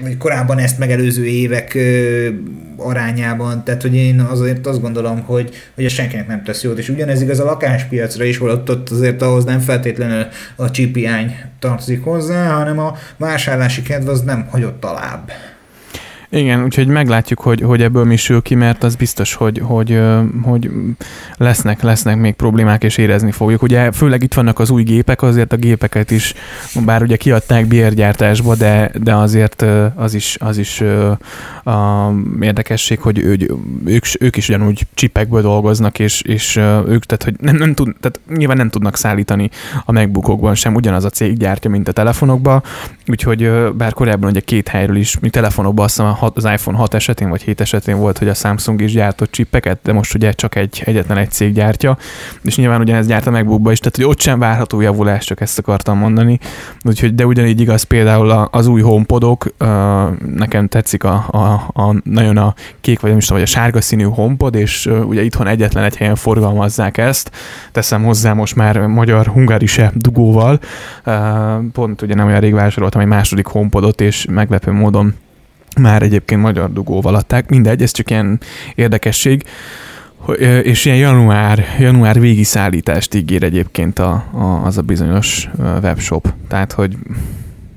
vagy 0.00 0.16
korábban 0.16 0.58
ezt 0.58 0.78
megelőző 0.78 1.24
évek 1.24 1.74
ö, 1.74 2.28
arányában, 2.76 3.64
tehát 3.64 3.82
hogy 3.82 3.94
én 3.94 4.20
azért 4.20 4.66
azt 4.66 4.80
gondolom, 4.80 5.20
hogy, 5.20 5.50
hogy 5.74 5.84
ez 5.84 5.92
senkinek 5.92 6.26
nem 6.26 6.42
tesz 6.42 6.62
jót, 6.62 6.78
és 6.78 6.88
ugyanez 6.88 7.22
igaz 7.22 7.40
a 7.40 7.44
lakáspiacra 7.44 8.24
is, 8.24 8.38
holott 8.38 8.70
ott 8.70 8.90
azért 8.90 9.22
ahhoz 9.22 9.44
nem 9.44 9.58
feltétlenül 9.58 10.26
a 10.56 10.70
csipiány 10.70 11.36
tartozik 11.58 12.02
hozzá, 12.02 12.52
hanem 12.52 12.78
a 12.78 12.96
vásárlási 13.16 13.82
kedv 13.82 14.08
az 14.08 14.22
nem 14.22 14.46
hagyott 14.50 14.84
alább. 14.84 15.32
Igen, 16.34 16.64
úgyhogy 16.64 16.86
meglátjuk, 16.86 17.40
hogy, 17.40 17.60
hogy 17.60 17.82
ebből 17.82 18.04
mi 18.04 18.16
sül 18.16 18.42
ki, 18.42 18.54
mert 18.54 18.82
az 18.82 18.94
biztos, 18.94 19.34
hogy, 19.34 19.60
hogy, 19.64 20.00
hogy 20.42 20.70
lesznek, 21.36 21.82
lesznek 21.82 22.16
még 22.16 22.34
problémák, 22.34 22.84
és 22.84 22.96
érezni 22.96 23.30
fogjuk. 23.30 23.62
Ugye 23.62 23.90
főleg 23.90 24.22
itt 24.22 24.34
vannak 24.34 24.58
az 24.58 24.70
új 24.70 24.82
gépek, 24.82 25.22
azért 25.22 25.52
a 25.52 25.56
gépeket 25.56 26.10
is, 26.10 26.34
bár 26.84 27.02
ugye 27.02 27.16
kiadták 27.16 27.66
bérgyártásba, 27.66 28.54
de, 28.54 28.90
de 29.02 29.14
azért 29.14 29.64
az 29.94 30.14
is, 30.14 30.36
az 30.40 30.58
is 30.58 30.80
a 31.64 32.10
érdekesség, 32.40 33.00
hogy 33.00 33.18
ő, 33.18 33.38
ők, 33.84 34.04
ők 34.20 34.36
is 34.36 34.48
ugyanúgy 34.48 34.86
csipekből 34.94 35.42
dolgoznak, 35.42 35.98
és, 35.98 36.22
és 36.22 36.56
ők, 36.86 37.04
tehát, 37.04 37.22
hogy 37.22 37.34
nem, 37.38 37.56
nem 37.56 37.74
tud, 37.74 37.94
tehát 38.00 38.20
nyilván 38.38 38.56
nem 38.56 38.70
tudnak 38.70 38.96
szállítani 38.96 39.50
a 39.84 39.92
megbukokban 39.92 40.54
sem, 40.54 40.74
ugyanaz 40.74 41.04
a 41.04 41.10
cég 41.10 41.36
gyártja, 41.36 41.70
mint 41.70 41.88
a 41.88 41.92
telefonokban, 41.92 42.62
úgyhogy 43.06 43.50
bár 43.74 43.92
korábban 43.92 44.30
ugye 44.30 44.40
két 44.40 44.68
helyről 44.68 44.96
is, 44.96 45.18
mi 45.18 45.30
telefonokban 45.30 45.84
azt 45.84 45.96
hiszem 45.96 46.20
az 46.22 46.44
iPhone 46.44 46.76
6 46.76 46.94
esetén 46.94 47.28
vagy 47.28 47.42
7 47.42 47.60
esetén 47.60 47.98
volt, 47.98 48.18
hogy 48.18 48.28
a 48.28 48.34
Samsung 48.34 48.80
is 48.80 48.92
gyártott 48.92 49.30
csippeket, 49.30 49.78
de 49.82 49.92
most 49.92 50.14
ugye 50.14 50.32
csak 50.32 50.54
egy 50.54 50.82
egyetlen 50.84 51.16
egy 51.16 51.30
cég 51.30 51.52
gyártja, 51.52 51.96
és 52.42 52.56
nyilván 52.56 52.80
ugyanez 52.80 53.06
gyárt 53.06 53.26
a 53.26 53.30
MacBookba 53.30 53.72
is, 53.72 53.78
tehát 53.78 53.96
hogy 53.96 54.04
ott 54.04 54.20
sem 54.20 54.38
várható 54.38 54.80
javulás, 54.80 55.24
csak 55.24 55.40
ezt 55.40 55.58
akartam 55.58 55.98
mondani. 55.98 56.38
Úgyhogy, 56.84 57.14
de 57.14 57.26
ugyanígy 57.26 57.60
igaz 57.60 57.82
például 57.82 58.30
az 58.50 58.66
új 58.66 58.80
HomePodok, 58.80 59.54
nekem 60.36 60.68
tetszik 60.68 61.04
a, 61.04 61.24
a, 61.30 61.80
a, 61.82 61.94
nagyon 62.04 62.36
a 62.36 62.54
kék, 62.80 63.00
vagy 63.00 63.10
nem 63.10 63.18
is 63.18 63.26
tudom, 63.26 63.42
vagy 63.42 63.50
a 63.50 63.52
sárga 63.52 63.80
színű 63.80 64.04
HomePod, 64.04 64.54
és 64.54 64.90
ugye 65.06 65.22
itthon 65.22 65.46
egyetlen 65.46 65.84
egy 65.84 65.96
helyen 65.96 66.16
forgalmazzák 66.16 66.98
ezt. 66.98 67.30
Teszem 67.72 68.04
hozzá 68.04 68.32
most 68.32 68.56
már 68.56 68.86
magyar 68.86 69.26
hungarise 69.26 69.92
dugóval. 69.94 70.60
Pont 71.72 72.02
ugye 72.02 72.14
nem 72.14 72.26
olyan 72.26 72.40
rég 72.40 72.54
vásároltam 72.54 73.00
egy 73.00 73.06
második 73.06 73.46
HomePodot, 73.46 74.00
és 74.00 74.26
meglepő 74.30 74.72
módon 74.72 75.14
már 75.76 76.02
egyébként 76.02 76.40
magyar 76.40 76.72
dugóval 76.72 77.14
adták, 77.14 77.48
mindegy, 77.48 77.82
ez 77.82 77.90
csak 77.90 78.10
ilyen 78.10 78.40
érdekesség, 78.74 79.44
és 80.62 80.84
ilyen 80.84 80.98
január, 80.98 81.64
január 81.78 82.20
végi 82.20 82.42
szállítást 82.42 83.14
ígér 83.14 83.42
egyébként 83.42 83.98
a, 83.98 84.10
a, 84.32 84.62
az 84.64 84.78
a 84.78 84.82
bizonyos 84.82 85.48
webshop. 85.82 86.32
Tehát, 86.48 86.72
hogy 86.72 86.96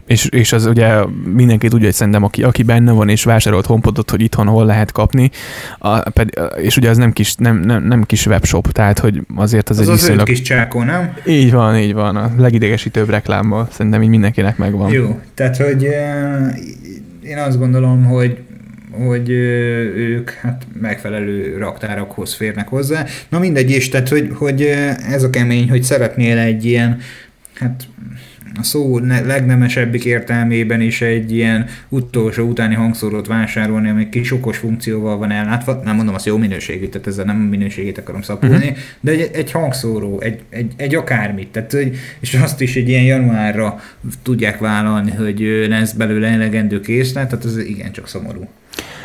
és, 0.08 0.25
és 0.25 0.51
az 0.51 0.65
ugye 0.65 1.03
mindenki 1.34 1.67
tudja, 1.67 1.86
hogy 1.86 1.95
szerintem 1.95 2.23
aki, 2.23 2.43
aki 2.43 2.63
benne 2.63 2.91
van 2.91 3.10
és 3.10 3.23
vásárolt 3.23 3.65
honpodot, 3.65 4.10
hogy 4.10 4.21
itthon 4.21 4.47
hol 4.47 4.65
lehet 4.65 4.91
kapni, 4.91 5.31
a, 5.79 6.10
ped, 6.10 6.29
és 6.55 6.77
ugye 6.77 6.89
az 6.89 6.97
nem 6.97 7.13
kis, 7.13 7.36
nem, 7.36 7.60
nem, 7.60 7.84
nem 7.84 8.03
kis 8.03 8.25
webshop, 8.25 8.71
tehát 8.71 8.99
hogy 8.99 9.21
azért 9.36 9.69
az, 9.69 9.79
az 9.79 9.88
egy 9.88 9.93
az 9.93 9.99
viszonylag... 9.99 10.25
kis 10.25 10.41
csákó, 10.41 10.84
nem? 10.84 11.13
Így 11.27 11.51
van, 11.51 11.77
így 11.77 11.93
van, 11.93 12.15
a 12.15 12.31
legidegesítőbb 12.38 13.10
reklámban 13.10 13.67
szerintem 13.71 14.01
így 14.01 14.10
mindenkinek 14.10 14.58
megvan. 14.58 14.91
Jó, 14.91 15.19
tehát 15.34 15.58
hogy 15.58 15.88
én 17.28 17.38
azt 17.38 17.60
gondolom, 17.60 18.04
hogy 18.04 18.38
hogy 18.92 19.30
ők 19.30 20.30
hát 20.30 20.68
megfelelő 20.82 21.58
raktárakhoz 21.58 22.34
férnek 22.34 22.68
hozzá. 22.68 23.06
Na 23.30 23.40
mindegy 23.40 23.72
is, 23.72 23.90
tehát 23.90 24.10
hogy, 24.10 24.30
hogy 24.34 24.62
ez 25.10 25.24
a 25.24 25.30
kemény, 25.30 25.70
hogy 25.70 25.84
szeretnél 25.84 26.38
egy 26.38 26.66
ilyen, 26.66 27.00
hát 27.54 27.84
a 28.60 28.63
szó 28.63 29.00
legnemesebbik 29.00 30.06
értelmében 30.06 30.82
is 30.82 31.02
egy 31.02 31.32
ilyen 31.32 31.65
utolsó 31.89 32.48
utáni 32.48 32.76
hangszórót 32.76 33.28
vásárolni, 33.28 33.89
ami 33.89 34.10
kis 34.10 34.32
okos 34.32 34.58
funkcióval 34.58 35.18
van 35.18 35.32
ellátva, 35.32 35.82
nem 35.84 35.96
mondom 35.96 36.15
azt 36.15 36.26
jó 36.26 36.38
minőségű, 36.38 36.88
tehát 36.88 37.08
ezzel 37.08 37.26
nem 37.26 37.38
minőségét 37.38 37.98
akarom 37.98 38.22
szapulni, 38.22 38.56
uh-huh. 38.56 38.78
de 39.02 39.12
egy, 39.12 39.30
egy 39.34 39.52
hangszóró, 39.52 40.20
egy, 40.22 40.39
egy, 40.50 40.72
egy 40.76 40.96
akármit, 40.96 41.48
tehát, 41.48 41.78
és 42.20 42.34
azt 42.34 42.62
is 42.62 42.76
egy 42.76 42.89
ilyen 42.89 43.04
januárra 43.04 43.80
tudják 44.24 44.60
vállalni, 44.60 45.12
hogy 45.12 45.65
lesz 45.70 45.91
belőle 45.91 46.28
elegendő 46.28 46.80
készlet, 46.80 47.30
tehát 47.30 47.46
ez 47.46 47.58
igencsak 47.58 48.08
szomorú. 48.08 48.48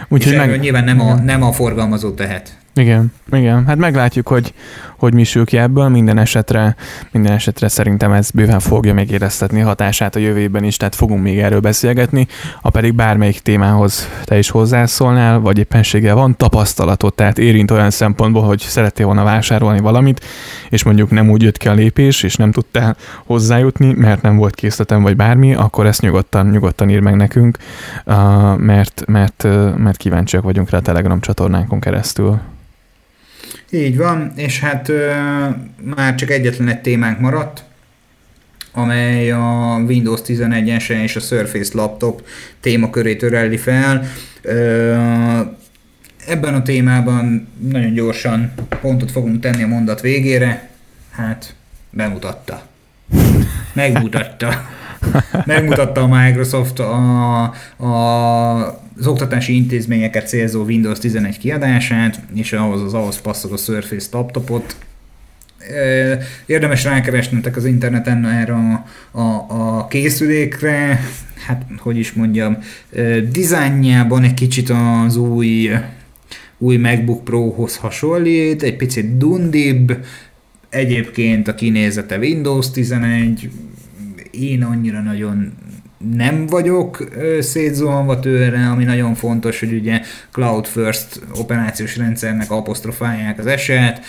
Úgyhogy 0.08 0.36
meg... 0.36 0.60
nyilván 0.60 0.84
nem 0.84 1.00
a, 1.00 1.14
nem 1.14 1.42
a 1.42 1.52
forgalmazó 1.52 2.10
tehet. 2.10 2.58
Igen, 2.74 3.12
igen. 3.32 3.66
Hát 3.66 3.76
meglátjuk, 3.76 4.28
hogy, 4.28 4.54
hogy 5.00 5.14
mi 5.14 5.24
sül 5.24 5.44
ki 5.44 5.58
ebből. 5.58 5.88
Minden 5.88 6.18
esetre, 6.18 6.76
minden 7.12 7.32
esetre 7.32 7.68
szerintem 7.68 8.12
ez 8.12 8.30
bőven 8.30 8.60
fogja 8.60 8.94
még 8.94 9.10
éreztetni 9.10 9.60
hatását 9.60 10.16
a 10.16 10.18
jövőben 10.18 10.64
is, 10.64 10.76
tehát 10.76 10.94
fogunk 10.94 11.22
még 11.22 11.38
erről 11.38 11.60
beszélgetni. 11.60 12.26
Ha 12.62 12.70
pedig 12.70 12.94
bármelyik 12.94 13.40
témához 13.40 14.08
te 14.24 14.38
is 14.38 14.50
hozzászólnál, 14.50 15.38
vagy 15.38 15.58
éppenséggel 15.58 16.14
van 16.14 16.36
tapasztalatod, 16.36 17.14
tehát 17.14 17.38
érint 17.38 17.70
olyan 17.70 17.90
szempontból, 17.90 18.42
hogy 18.42 18.60
szerettél 18.60 19.06
volna 19.06 19.24
vásárolni 19.24 19.80
valamit, 19.80 20.24
és 20.68 20.84
mondjuk 20.84 21.10
nem 21.10 21.30
úgy 21.30 21.42
jött 21.42 21.56
ki 21.56 21.68
a 21.68 21.72
lépés, 21.72 22.22
és 22.22 22.36
nem 22.36 22.52
tudtál 22.52 22.96
hozzájutni, 23.24 23.92
mert 23.92 24.22
nem 24.22 24.36
volt 24.36 24.54
készletem, 24.54 25.02
vagy 25.02 25.16
bármi, 25.16 25.54
akkor 25.54 25.86
ezt 25.86 26.00
nyugodtan, 26.00 26.46
nyugodtan 26.46 26.90
ír 26.90 27.00
meg 27.00 27.16
nekünk, 27.16 27.58
mert, 28.56 29.04
mert, 29.06 29.46
mert 29.76 29.96
kíváncsiak 29.96 30.42
vagyunk 30.42 30.70
rá 30.70 30.78
a 30.78 30.82
Telegram 30.82 31.20
csatornánkon 31.20 31.80
keresztül. 31.80 32.40
Így 33.70 33.96
van, 33.96 34.32
és 34.36 34.60
hát 34.60 34.88
ö, 34.88 35.12
már 35.82 36.14
csak 36.14 36.30
egyetlen 36.30 36.68
egy 36.68 36.80
témánk 36.80 37.20
maradt, 37.20 37.64
amely 38.72 39.30
a 39.30 39.82
Windows 39.86 40.20
11-es 40.26 40.88
és 41.02 41.16
a 41.16 41.20
Surface 41.20 41.70
laptop 41.74 42.26
témakörét 42.60 43.22
örelli 43.22 43.56
fel. 43.56 44.06
Ö, 44.42 44.94
ebben 46.26 46.54
a 46.54 46.62
témában 46.62 47.48
nagyon 47.70 47.92
gyorsan 47.92 48.52
pontot 48.80 49.10
fogunk 49.10 49.40
tenni 49.40 49.62
a 49.62 49.66
mondat 49.66 50.00
végére. 50.00 50.68
Hát, 51.10 51.54
bemutatta. 51.90 52.62
Megmutatta. 53.72 54.68
Megmutatta 55.44 56.00
a 56.00 56.06
Microsoft 56.06 56.78
a, 56.78 57.42
a 57.76 58.80
az 59.00 59.06
oktatási 59.06 59.54
intézményeket 59.54 60.28
célzó 60.28 60.62
Windows 60.64 60.98
11 60.98 61.38
kiadását, 61.38 62.20
és 62.34 62.52
ahhoz 62.52 62.82
az 62.82 62.94
ahhoz 62.94 63.20
passzoló 63.20 63.56
Surface 63.56 64.08
laptopot. 64.12 64.76
Érdemes 66.46 66.84
rákeresnetek 66.84 67.56
az 67.56 67.64
interneten 67.64 68.26
erre 68.26 68.52
a, 68.52 68.84
a, 69.20 69.46
a 69.48 69.86
készülékre, 69.86 71.00
hát 71.46 71.66
hogy 71.78 71.98
is 71.98 72.12
mondjam, 72.12 72.58
dizájnjában 73.30 74.22
egy 74.22 74.34
kicsit 74.34 74.70
az 74.70 75.16
új, 75.16 75.70
új 76.58 76.76
MacBook 76.76 77.24
Pro-hoz 77.24 77.76
hasonlít, 77.76 78.62
egy 78.62 78.76
picit 78.76 79.16
dundibb, 79.16 80.04
egyébként 80.68 81.48
a 81.48 81.54
kinézete 81.54 82.18
Windows 82.18 82.70
11, 82.70 83.50
én 84.30 84.62
annyira 84.62 85.00
nagyon 85.00 85.52
nem 86.08 86.46
vagyok 86.46 87.08
szétzuhanva 87.40 88.20
tőle, 88.20 88.68
ami 88.70 88.84
nagyon 88.84 89.14
fontos, 89.14 89.60
hogy 89.60 89.72
ugye 89.72 90.00
Cloud 90.32 90.66
First 90.66 91.20
operációs 91.38 91.96
rendszernek 91.96 92.50
apostrofálják 92.50 93.38
az 93.38 93.46
eset, 93.46 94.00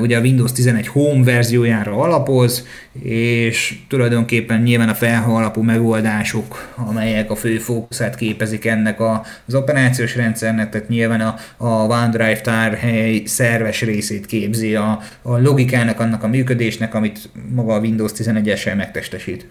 ugye 0.00 0.16
a 0.16 0.20
Windows 0.20 0.52
11 0.52 0.86
Home 0.86 1.24
verziójára 1.24 1.96
alapoz, 1.96 2.66
és 3.02 3.78
tulajdonképpen 3.88 4.62
nyilván 4.62 4.88
a 4.88 4.94
felhő 4.94 5.32
alapú 5.32 5.62
megoldások, 5.62 6.74
amelyek 6.76 7.30
a 7.30 7.36
fő 7.36 7.58
fókuszát 7.58 8.14
képezik 8.14 8.64
ennek 8.64 9.00
az 9.46 9.54
operációs 9.54 10.16
rendszernek, 10.16 10.70
tehát 10.70 10.88
nyilván 10.88 11.20
a, 11.20 11.36
a 11.56 11.66
OneDrive 11.68 12.40
tárhely 12.40 13.22
szerves 13.24 13.80
részét 13.80 14.26
képzi 14.26 14.74
a, 14.74 15.00
a 15.22 15.38
logikának, 15.38 16.00
annak 16.00 16.22
a 16.22 16.28
működésnek, 16.28 16.94
amit 16.94 17.28
maga 17.54 17.74
a 17.74 17.80
Windows 17.80 18.12
11-essel 18.16 18.76
megtestesít. 18.76 19.46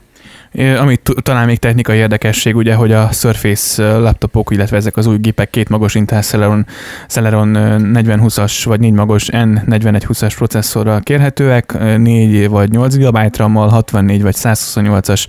Amit 0.54 1.12
talán 1.22 1.46
még 1.46 1.60
technikai 1.60 1.98
érdekesség, 1.98 2.56
ugye, 2.56 2.76
hogy 2.76 2.92
a 2.92 3.12
Surface 3.12 3.98
laptopok, 3.98 4.52
illetve 4.52 4.78
ezek 4.78 4.98
az 4.98 5.08
új 5.08 5.18
gépek 5.18 5.50
két 5.50 5.70
magos 5.70 5.96
Intel 5.96 6.22
Celeron, 6.22 6.66
Celeron 7.08 7.52
4020-as 7.58 8.62
vagy 8.64 8.80
négy 8.80 8.92
magos 8.92 9.28
N4120-as 9.32 10.34
processzorral 10.36 11.00
kérhetőek, 11.00 11.98
4 11.98 12.50
vagy 12.50 12.70
8 12.72 12.96
GB 12.96 13.36
RAM-mal, 13.38 13.70
64 13.70 14.22
vagy 14.22 14.36
128-as 14.38 15.28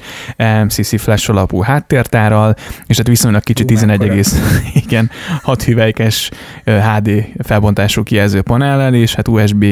MCC 0.65 1.01
flash 1.01 1.31
alapú 1.31 1.61
háttértárral, 1.61 2.55
és 2.87 2.97
hát 2.97 3.07
viszonylag 3.07 3.43
kicsi 3.43 3.65
11, 3.65 4.27
igen, 4.87 5.11
6 5.43 5.63
hüvelykes 5.63 6.31
HD 6.65 7.27
felbontású 7.39 8.03
kijelző 8.03 8.43
panellel, 8.43 8.95
és 8.95 9.15
hát 9.15 9.29
USB 9.29 9.65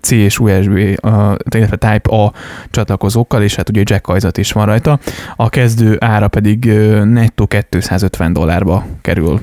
C 0.00 0.10
és 0.10 0.38
USB, 0.38 0.76
illetve 1.54 1.76
Type 1.76 2.10
A 2.10 2.32
csatlakozókkal, 2.70 3.42
és 3.42 3.54
hát 3.54 3.68
ugye 3.68 3.82
jack 3.84 4.38
is 4.38 4.52
van 4.52 4.66
rajta. 4.66 4.98
A 5.36 5.48
kezdő 5.48 5.96
ára 6.00 6.28
pedig 6.28 6.64
nettó 7.04 7.46
250 7.46 8.32
dollárba 8.32 8.86
kerül 9.00 9.40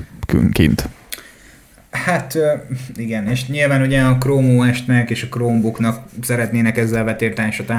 kint. 0.51 0.89
Hát 1.93 2.37
igen, 2.95 3.27
és 3.27 3.47
nyilván 3.47 3.81
ugye 3.81 4.01
a 4.01 4.17
Chrome 4.17 4.69
OS-nek 4.69 5.09
és 5.09 5.23
a 5.23 5.27
Chromebooknak 5.27 6.05
szeretnének 6.21 6.77
ezzel 6.77 7.03
vetélytársat 7.03 7.71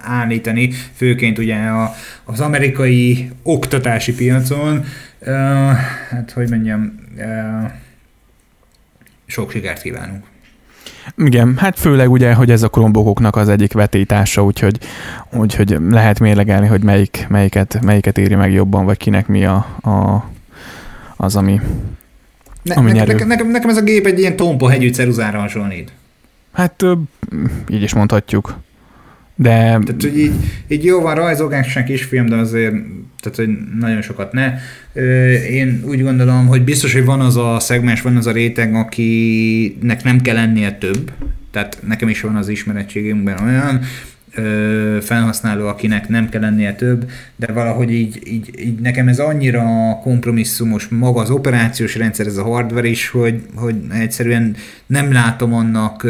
állítani, 0.00 0.70
főként 0.94 1.38
ugye 1.38 1.56
a, 1.56 1.94
az 2.24 2.40
amerikai 2.40 3.30
oktatási 3.42 4.14
piacon. 4.14 4.84
Uh, 5.20 5.72
hát 6.10 6.30
hogy 6.34 6.50
mondjam, 6.50 6.94
uh, 7.16 7.70
sok 9.26 9.50
sikert 9.50 9.82
kívánunk. 9.82 10.24
Igen, 11.16 11.56
hát 11.56 11.78
főleg 11.78 12.10
ugye, 12.10 12.34
hogy 12.34 12.50
ez 12.50 12.62
a 12.62 12.68
Chromebookoknak 12.68 13.36
az 13.36 13.48
egyik 13.48 13.72
vetétása, 13.72 14.44
úgyhogy, 14.44 14.78
úgyhogy 15.32 15.78
lehet 15.90 16.20
mérlegelni, 16.20 16.66
hogy 16.66 16.82
melyik, 16.82 17.26
melyiket, 17.28 17.78
melyiket 17.82 18.18
éri 18.18 18.34
meg 18.34 18.52
jobban, 18.52 18.84
vagy 18.84 18.96
kinek 18.96 19.26
mi 19.26 19.44
a, 19.44 19.56
a 19.82 20.24
az, 21.16 21.36
ami, 21.36 21.60
ne, 22.62 22.74
ami 22.74 22.92
nekem, 22.92 23.06
nekem, 23.06 23.28
nekem, 23.28 23.50
nekem 23.50 23.68
ez 23.68 23.76
a 23.76 23.82
gép 23.82 24.06
egy 24.06 24.18
ilyen 24.18 24.36
tompa 24.36 24.70
hegyű 24.70 24.90
ceruzára 24.90 25.38
hasonlít. 25.38 25.92
Hát 26.52 26.84
így 27.68 27.82
is 27.82 27.94
mondhatjuk. 27.94 28.56
De... 29.36 29.50
Tehát, 29.50 29.96
hogy 30.00 30.18
így, 30.18 30.32
így 30.68 30.84
jó 30.84 31.00
van, 31.00 31.14
rajzolgásnak 31.14 31.84
kisfilm, 31.84 32.26
de 32.26 32.36
azért 32.36 32.74
tehát, 33.20 33.38
hogy 33.38 33.78
nagyon 33.78 34.02
sokat 34.02 34.32
ne. 34.32 34.54
Én 35.50 35.82
úgy 35.86 36.02
gondolom, 36.02 36.46
hogy 36.46 36.62
biztos, 36.62 36.92
hogy 36.92 37.04
van 37.04 37.20
az 37.20 37.36
a 37.36 37.56
szegmens, 37.60 38.02
van 38.02 38.16
az 38.16 38.26
a 38.26 38.32
réteg, 38.32 38.74
akinek 38.74 40.02
nem 40.04 40.20
kell 40.20 40.34
lennie 40.34 40.72
több. 40.72 41.10
Tehát 41.50 41.78
nekem 41.86 42.08
is 42.08 42.20
van 42.20 42.36
az 42.36 42.48
ismerettségünkben 42.48 43.38
olyan, 43.44 43.80
felhasználó, 45.00 45.66
akinek 45.66 46.08
nem 46.08 46.28
kell 46.28 46.40
lennie 46.40 46.74
több, 46.74 47.10
de 47.36 47.52
valahogy 47.52 47.92
így, 47.92 48.20
így, 48.26 48.50
így 48.58 48.80
nekem 48.80 49.08
ez 49.08 49.18
annyira 49.18 49.64
kompromisszumos 50.02 50.88
maga 50.88 51.20
az 51.20 51.30
operációs 51.30 51.96
rendszer, 51.96 52.26
ez 52.26 52.36
a 52.36 52.42
hardware 52.42 52.88
is, 52.88 53.08
hogy, 53.08 53.42
hogy 53.54 53.74
egyszerűen 53.90 54.56
nem 54.86 55.12
látom 55.12 55.54
annak 55.54 56.06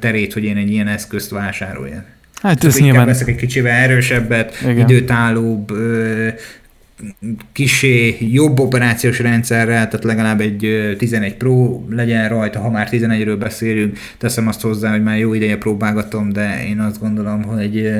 terét, 0.00 0.32
hogy 0.32 0.44
én 0.44 0.56
egy 0.56 0.70
ilyen 0.70 0.88
eszközt 0.88 1.30
vásároljak. 1.30 2.15
Hát 2.46 2.64
ez 2.64 2.78
nyilván... 2.78 3.06
veszek 3.06 3.28
egy 3.28 3.36
kicsivel 3.36 3.72
erősebbet, 3.72 4.60
Igen. 4.62 4.78
időtállóbb, 4.78 5.72
kisé 7.52 8.16
jobb 8.20 8.60
operációs 8.60 9.18
rendszerrel, 9.18 9.88
tehát 9.88 10.04
legalább 10.04 10.40
egy 10.40 10.94
11 10.98 11.34
Pro 11.34 11.84
legyen 11.90 12.28
rajta, 12.28 12.60
ha 12.60 12.70
már 12.70 12.88
11-ről 12.90 13.36
beszélünk. 13.38 13.98
Teszem 14.18 14.48
azt 14.48 14.60
hozzá, 14.60 14.90
hogy 14.90 15.02
már 15.02 15.18
jó 15.18 15.34
ideje 15.34 15.56
próbálgatom, 15.56 16.32
de 16.32 16.66
én 16.66 16.80
azt 16.80 17.00
gondolom, 17.00 17.42
hogy 17.42 17.90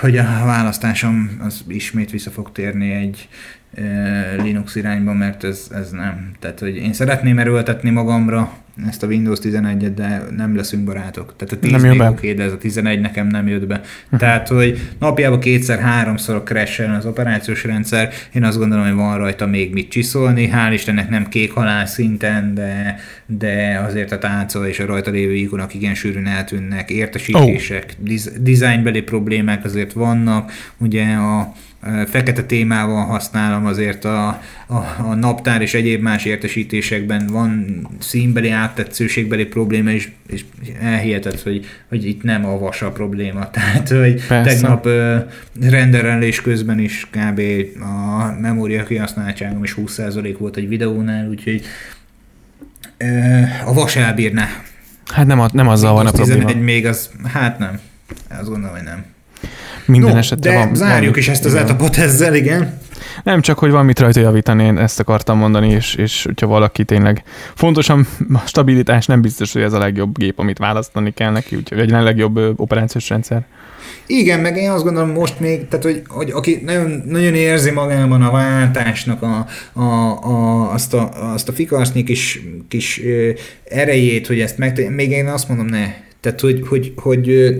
hogy 0.00 0.16
a 0.16 0.42
választásom 0.44 1.40
az 1.44 1.64
ismét 1.68 2.10
vissza 2.10 2.30
fog 2.30 2.52
térni 2.52 2.92
egy 2.92 3.28
Linux 4.42 4.74
irányba, 4.74 5.12
mert 5.12 5.44
ez, 5.44 5.66
ez 5.74 5.90
nem. 5.90 6.32
Tehát, 6.38 6.58
hogy 6.58 6.76
én 6.76 6.92
szeretném 6.92 7.38
erőltetni 7.38 7.90
magamra 7.90 8.52
ezt 8.88 9.02
a 9.02 9.06
Windows 9.06 9.38
11-et, 9.42 9.92
de 9.94 10.22
nem 10.36 10.56
leszünk 10.56 10.84
barátok. 10.84 11.34
Tehát 11.36 11.54
a 11.54 11.58
10 11.58 11.70
nem 11.70 11.80
még 11.80 12.00
oké, 12.00 12.32
de 12.32 12.42
ez 12.42 12.52
a 12.52 12.58
11 12.58 13.00
nekem 13.00 13.26
nem 13.26 13.48
jött 13.48 13.66
be. 13.66 13.80
Tehát, 14.18 14.48
hogy 14.48 14.80
napjában 14.98 15.40
kétszer-háromszor 15.40 16.42
crash 16.42 16.90
az 16.96 17.06
operációs 17.06 17.64
rendszer, 17.64 18.12
én 18.32 18.44
azt 18.44 18.58
gondolom, 18.58 18.84
hogy 18.84 18.94
van 18.94 19.18
rajta 19.18 19.46
még 19.46 19.72
mit 19.72 19.88
csiszolni, 19.88 20.50
hál' 20.52 20.72
Istennek 20.72 21.08
nem 21.08 21.28
kék 21.28 21.52
halál 21.52 21.86
szinten, 21.86 22.54
de, 22.54 22.96
de 23.26 23.80
azért 23.86 24.12
a 24.12 24.18
tánca 24.18 24.68
és 24.68 24.80
a 24.80 24.86
rajta 24.86 25.10
lévő 25.10 25.34
ikonok 25.34 25.74
igen 25.74 25.94
sűrűn 25.94 26.26
eltűnnek, 26.26 26.90
értesítések, 26.90 27.94
oh. 28.00 28.16
dizájnbeli 28.40 29.00
problémák 29.00 29.64
azért 29.64 29.92
vannak, 29.92 30.52
ugye 30.78 31.14
a 31.14 31.52
fekete 32.06 32.42
témával 32.42 33.04
használom 33.04 33.66
azért 33.66 34.04
a, 34.04 34.28
a, 34.66 34.76
a 34.98 35.14
naptár 35.14 35.62
és 35.62 35.74
egyéb 35.74 36.02
más 36.02 36.24
értesítésekben 36.24 37.26
van 37.26 37.86
színbeli 37.98 38.50
áttetszőségbeli 38.50 39.44
probléma, 39.44 39.90
és, 39.90 40.08
és 40.26 40.44
elhihetett, 40.80 41.42
hogy, 41.42 41.66
hogy 41.88 42.06
itt 42.06 42.22
nem 42.22 42.44
a 42.46 42.58
vas 42.58 42.82
a 42.82 42.90
probléma. 42.90 43.50
Tehát, 43.50 43.88
hogy 43.88 44.26
Persze. 44.26 44.54
tegnap 44.54 44.86
uh, 44.86 45.70
renderelés 45.70 46.40
közben 46.40 46.78
is 46.78 47.06
kb. 47.10 47.40
a 47.80 48.36
memória 48.40 48.84
kihasználtságom 48.84 49.64
is 49.64 49.74
20% 49.76 50.34
volt 50.38 50.56
egy 50.56 50.68
videónál, 50.68 51.28
úgyhogy 51.28 51.62
uh, 53.00 53.68
a 53.68 53.72
vas 53.72 53.96
elbírná. 53.96 54.48
Hát 55.06 55.26
nem, 55.26 55.40
a, 55.40 55.48
nem 55.52 55.68
azzal 55.68 55.92
van 55.92 56.06
a 56.06 56.10
probléma. 56.10 56.54
még 56.54 56.86
az, 56.86 57.10
hát 57.24 57.58
nem. 57.58 57.80
Azt 58.28 58.48
gondolom, 58.48 58.76
hogy 58.76 58.84
nem. 58.84 59.04
Minden 59.90 60.12
no, 60.12 60.18
esetre 60.18 60.50
de 60.50 60.56
van. 60.56 60.74
zárjuk 60.74 61.10
van, 61.10 61.18
is 61.18 61.28
ezt 61.28 61.44
az 61.44 61.54
etapot 61.54 61.96
ezzel, 61.96 62.34
igen. 62.34 62.78
Nem 63.24 63.40
csak, 63.40 63.58
hogy 63.58 63.70
van 63.70 63.84
mit 63.84 63.98
rajta 63.98 64.20
javítani, 64.20 64.64
én 64.64 64.78
ezt 64.78 65.00
akartam 65.00 65.38
mondani, 65.38 65.68
és, 65.70 65.94
és 65.94 66.24
hogyha 66.24 66.46
valaki 66.46 66.84
tényleg 66.84 67.22
fontosan 67.54 68.06
a 68.32 68.46
stabilitás 68.46 69.06
nem 69.06 69.20
biztos, 69.20 69.52
hogy 69.52 69.62
ez 69.62 69.72
a 69.72 69.78
legjobb 69.78 70.18
gép, 70.18 70.38
amit 70.38 70.58
választani 70.58 71.12
kell 71.14 71.30
neki, 71.30 71.56
úgyhogy 71.56 71.78
egy 71.78 71.90
legjobb 71.90 72.60
operációs 72.60 73.08
rendszer. 73.08 73.46
Igen, 74.06 74.40
meg 74.40 74.56
én 74.56 74.70
azt 74.70 74.84
gondolom 74.84 75.10
most 75.10 75.40
még, 75.40 75.68
tehát 75.68 75.84
hogy, 75.84 76.02
hogy 76.08 76.30
aki 76.30 76.60
nagyon, 76.64 77.02
nagyon 77.06 77.34
érzi 77.34 77.70
magában 77.70 78.22
a 78.22 78.30
váltásnak 78.30 79.22
a, 79.22 79.46
a, 79.72 79.82
a, 79.82 80.72
azt, 80.72 80.94
a, 80.94 81.32
azt 81.32 81.48
a 81.48 81.52
fikarsznyi 81.52 82.02
kis, 82.02 82.40
kis 82.68 83.00
erejét, 83.64 84.26
hogy 84.26 84.40
ezt 84.40 84.58
meg, 84.58 84.94
még 84.94 85.10
én 85.10 85.26
azt 85.26 85.48
mondom, 85.48 85.66
ne. 85.66 85.86
Tehát, 86.20 86.40
hogy, 86.40 86.62
hogy, 86.68 86.92
hogy 86.96 87.54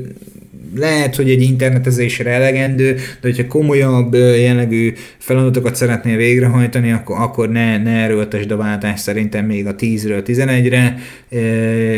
lehet, 0.75 1.17
hogy 1.17 1.31
egy 1.31 1.43
internetezésre 1.43 2.31
elegendő, 2.31 2.95
de 2.95 3.29
hogyha 3.29 3.47
komolyabb 3.47 4.15
jellegű 4.15 4.93
feladatokat 5.19 5.75
szeretnél 5.75 6.17
végrehajtani, 6.17 6.93
akkor, 6.93 7.17
akkor 7.21 7.49
ne, 7.49 7.79
ne 7.79 7.91
erőltesd 7.91 8.51
a 8.51 8.57
váltást 8.57 9.03
szerintem 9.03 9.45
még 9.45 9.67
a 9.67 9.75
10-ről 9.75 10.23
11-re, 10.27 10.97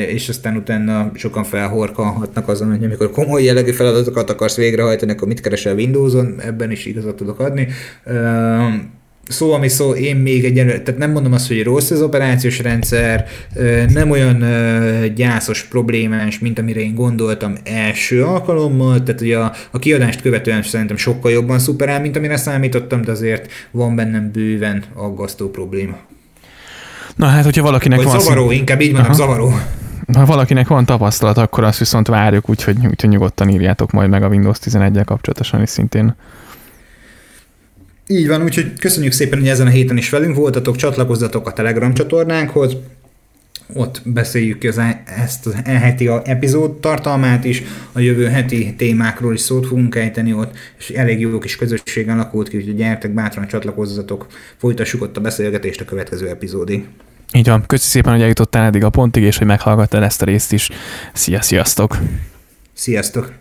és 0.07 0.29
aztán 0.29 0.57
utána 0.57 1.11
sokan 1.15 1.45
felhorkalhatnak 1.45 2.49
azon, 2.49 2.71
hogy 2.71 2.85
amikor 2.85 3.11
komoly 3.11 3.43
jellegű 3.43 3.71
feladatokat 3.71 4.31
akarsz 4.31 4.57
végrehajtani, 4.57 5.13
akkor 5.13 5.29
mit 5.29 5.41
keresel 5.41 5.75
Windows-on, 5.75 6.41
ebben 6.41 6.71
is 6.71 6.87
igazat 6.87 7.17
tudok 7.17 7.41
adni 7.41 7.69
szó, 9.29 9.53
ami 9.53 9.69
szó, 9.69 9.95
én 9.95 10.17
még 10.17 10.45
egyenlőre, 10.45 10.81
tehát 10.81 11.01
nem 11.01 11.11
mondom 11.11 11.33
azt, 11.33 11.49
hogy 11.49 11.63
rossz 11.63 11.91
az 11.91 12.03
operációs 12.03 12.59
rendszer, 12.59 13.27
nem 13.89 14.11
olyan 14.11 14.45
gyászos, 15.15 15.63
problémás, 15.63 16.39
mint 16.39 16.59
amire 16.59 16.81
én 16.81 16.95
gondoltam 16.95 17.55
első 17.65 18.25
alkalommal, 18.25 19.03
tehát 19.03 19.21
ugye 19.21 19.39
a, 19.39 19.53
a 19.71 19.79
kiadást 19.79 20.23
követően 20.23 20.63
szerintem 20.63 20.97
sokkal 20.97 21.31
jobban 21.31 21.59
szuperál, 21.59 22.01
mint 22.01 22.17
amire 22.17 22.37
számítottam, 22.37 23.03
de 23.03 23.11
azért 23.11 23.53
van 23.71 23.97
bennem 23.97 24.31
bőven 24.33 24.85
aggasztó 24.95 25.51
probléma. 25.51 25.97
Na 27.17 27.27
hát, 27.27 27.45
hogyha 27.45 27.63
valakinek 27.63 27.99
Vagy 27.99 28.07
van... 28.07 28.21
zavaró, 28.21 28.49
szín... 28.49 28.59
inkább 28.59 28.81
így 28.81 28.93
mondom, 28.93 29.13
zavaró. 29.13 29.55
Ha 30.15 30.25
valakinek 30.25 30.69
van 30.69 30.85
tapasztalat, 30.85 31.37
akkor 31.37 31.65
azt 31.65 31.79
viszont 31.79 32.07
várjuk, 32.07 32.49
úgyhogy, 32.49 32.87
úgyhogy 32.87 33.11
nyugodtan 33.11 33.49
írjátok 33.49 33.91
majd 33.91 34.09
meg 34.09 34.23
a 34.23 34.29
Windows 34.29 34.59
11-el 34.65 35.03
kapcsolatosan 35.05 35.63
is 35.63 35.69
szintén 35.69 36.15
így 38.13 38.29
van, 38.29 38.43
úgyhogy 38.43 38.73
köszönjük 38.79 39.13
szépen, 39.13 39.39
hogy 39.39 39.49
ezen 39.49 39.67
a 39.67 39.71
héten 39.71 39.97
is 39.97 40.11
velünk 40.11 40.37
voltatok, 40.37 40.77
csatlakozzatok 40.77 41.47
a 41.47 41.53
Telegram 41.53 41.95
csatornánkhoz, 41.95 42.77
ott 43.75 44.01
beszéljük 44.05 44.63
az, 44.63 44.81
ezt 45.25 45.47
a 45.47 45.71
heti 45.71 46.09
epizód 46.25 46.81
tartalmát 46.81 47.45
is, 47.45 47.63
a 47.93 48.01
jövő 48.01 48.27
heti 48.27 48.75
témákról 48.77 49.35
is 49.35 49.41
szót 49.41 49.67
fogunk 49.67 49.95
ejteni 49.95 50.33
ott, 50.33 50.57
és 50.79 50.89
elég 50.89 51.21
jó 51.21 51.39
kis 51.39 51.57
közösség 51.57 52.09
alakult 52.09 52.49
ki, 52.49 52.57
úgyhogy 52.57 52.77
gyertek, 52.77 53.11
bátran 53.11 53.47
csatlakozzatok, 53.47 54.27
folytassuk 54.57 55.03
ott 55.03 55.17
a 55.17 55.21
beszélgetést 55.21 55.81
a 55.81 55.85
következő 55.85 56.29
epizódig. 56.29 56.85
Így 57.33 57.47
van, 57.47 57.67
köszi 57.67 57.89
szépen, 57.89 58.13
hogy 58.13 58.23
eljutottál 58.23 58.65
eddig 58.65 58.85
a 58.85 58.91
pontig, 58.91 59.23
és 59.23 59.39
hogy 59.39 59.47
meghallgattad 59.47 60.03
ezt 60.03 60.23
a 60.23 60.25
részt 60.25 60.53
is. 60.53 60.71
Szia, 61.13 61.43
sziasztok! 61.43 61.99
Sziasztok! 62.73 63.33